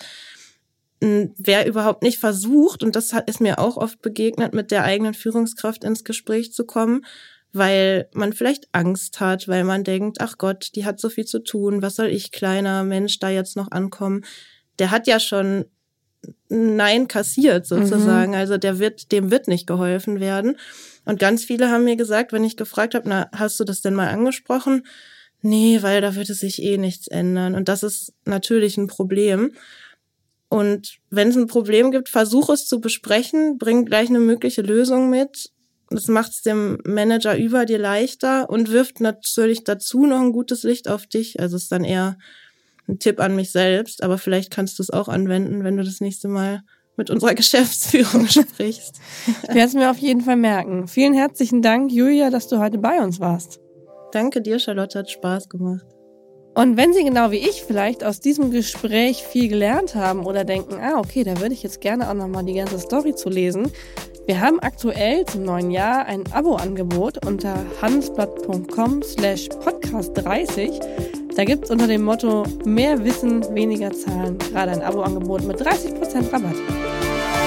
Hm, 1.03 1.35
wer 1.37 1.66
überhaupt 1.66 2.03
nicht 2.03 2.18
versucht, 2.18 2.83
und 2.83 2.96
das 2.96 3.12
ist 3.27 3.40
mir 3.40 3.59
auch 3.59 3.77
oft 3.77 4.00
begegnet, 4.00 4.55
mit 4.55 4.70
der 4.70 4.85
eigenen 4.85 5.14
Führungskraft 5.14 5.85
ins 5.85 6.05
Gespräch 6.05 6.53
zu 6.53 6.64
kommen, 6.64 7.05
weil 7.53 8.09
man 8.14 8.33
vielleicht 8.33 8.68
Angst 8.72 9.20
hat, 9.20 9.46
weil 9.46 9.64
man 9.64 9.85
denkt, 9.85 10.20
ach 10.20 10.38
Gott, 10.38 10.70
die 10.74 10.85
hat 10.85 10.98
so 10.98 11.09
viel 11.09 11.24
zu 11.24 11.40
tun, 11.40 11.83
was 11.83 11.96
soll 11.96 12.07
ich 12.07 12.33
kleiner 12.33 12.83
Mensch 12.83 13.20
da 13.20 13.29
jetzt 13.29 13.57
noch 13.57 13.70
ankommen? 13.70 14.24
Der 14.79 14.90
hat 14.90 15.07
ja 15.07 15.20
schon 15.20 15.66
Nein 16.48 17.07
kassiert 17.07 17.66
sozusagen, 17.66 18.33
mhm. 18.33 18.38
also 18.38 18.57
der 18.57 18.79
wird, 18.79 19.12
dem 19.12 19.31
wird 19.31 19.46
nicht 19.46 19.66
geholfen 19.66 20.20
werden. 20.20 20.57
Und 21.05 21.19
ganz 21.19 21.45
viele 21.45 21.71
haben 21.71 21.85
mir 21.85 21.97
gesagt, 21.97 22.33
wenn 22.33 22.45
ich 22.45 22.57
gefragt 22.57 22.95
habe, 22.95 23.09
na, 23.09 23.29
hast 23.33 23.61
du 23.61 23.64
das 23.64 23.83
denn 23.83 23.95
mal 23.95 24.09
angesprochen? 24.09 24.87
Nee, 25.43 25.83
weil 25.83 26.01
da 26.01 26.14
würde 26.14 26.33
sich 26.35 26.62
eh 26.62 26.79
nichts 26.79 27.07
ändern. 27.07 27.55
Und 27.55 27.69
das 27.69 27.83
ist 27.83 28.14
natürlich 28.25 28.79
ein 28.79 28.87
Problem. 28.87 29.53
Und 30.49 30.99
wenn 31.11 31.29
es 31.29 31.37
ein 31.37 31.49
Problem 31.49 31.90
gibt, 31.90 32.09
versuch 32.09 32.49
es 32.49 32.67
zu 32.67 32.81
besprechen, 32.81 33.59
bring 33.59 33.85
gleich 33.85 34.09
eine 34.09 34.21
mögliche 34.21 34.62
Lösung 34.62 35.11
mit. 35.11 35.51
Das 35.90 36.09
macht 36.09 36.33
es 36.33 36.43
dem 36.43 36.79
Manager 36.85 37.37
über 37.37 37.67
dir 37.67 37.79
leichter 37.79 38.49
und 38.49 38.71
wirft 38.71 39.01
natürlich 39.01 39.64
dazu 39.64 40.07
noch 40.07 40.21
ein 40.21 40.33
gutes 40.33 40.62
Licht 40.62 40.88
auf 40.88 41.07
dich. 41.07 41.40
Also 41.40 41.57
ist 41.57 41.73
dann 41.73 41.85
eher 41.85 42.19
ein 42.88 42.99
Tipp 42.99 43.21
an 43.21 43.37
mich 43.37 43.51
selbst, 43.51 44.03
aber 44.03 44.17
vielleicht 44.19 44.51
kannst 44.51 44.79
du 44.79 44.83
es 44.83 44.90
auch 44.90 45.09
anwenden, 45.09 45.64
wenn 45.64 45.77
du 45.77 45.85
das 45.85 46.01
nächste 46.01 46.29
Mal 46.29 46.62
mit 46.96 47.11
unserer 47.11 47.35
Geschäftsführung 47.35 48.26
sprichst. 48.28 49.00
Ich 49.42 49.48
werde 49.48 49.68
es 49.68 49.74
mir 49.74 49.90
auf 49.90 49.98
jeden 49.98 50.20
Fall 50.20 50.37
merken. 50.37 50.88
Vielen 50.88 51.14
herzlichen 51.14 51.62
Dank, 51.62 51.92
Julia, 51.92 52.30
dass 52.30 52.48
du 52.48 52.59
heute 52.59 52.78
bei 52.78 53.00
uns 53.00 53.20
warst. 53.20 53.61
Danke 54.12 54.40
dir, 54.40 54.59
Charlotte, 54.59 54.98
hat 54.98 55.11
Spaß 55.11 55.48
gemacht. 55.48 55.87
Und 56.57 56.76
wenn 56.76 56.92
Sie 56.92 57.02
genau 57.02 57.33
wie 57.33 57.38
ich 57.38 57.64
vielleicht 57.64 58.04
aus 58.04 58.20
diesem 58.20 58.52
Gespräch 58.52 59.24
viel 59.24 59.48
gelernt 59.48 59.96
haben 59.96 60.24
oder 60.24 60.44
denken, 60.44 60.76
ah, 60.80 61.00
okay, 61.00 61.24
da 61.24 61.40
würde 61.40 61.52
ich 61.52 61.64
jetzt 61.64 61.80
gerne 61.80 62.09
auch 62.09 62.14
nochmal 62.14 62.44
die 62.44 62.54
ganze 62.54 62.78
Story 62.78 63.14
zu 63.16 63.28
lesen. 63.28 63.72
Wir 64.27 64.41
haben 64.41 64.59
aktuell 64.61 65.27
zum 65.27 65.45
neuen 65.45 65.71
Jahr 65.71 66.07
ein 66.07 66.25
Abo-Angebot 66.33 67.27
unter 67.27 67.57
handelsblatt.com 67.83 69.03
slash 69.03 69.51
podcast30. 69.51 70.81
Da 71.37 71.45
gibt 71.45 71.65
es 71.65 71.71
unter 71.71 71.87
dem 71.87 72.05
Motto 72.05 72.45
mehr 72.65 73.05
Wissen, 73.05 73.45
weniger 73.55 73.93
Zahlen 73.93 74.39
gerade 74.39 74.73
ein 74.73 74.83
Abo-Angebot 74.83 75.45
mit 75.45 75.61
30% 75.61 76.33
Rabatt. 76.33 76.55
Musik 76.55 77.45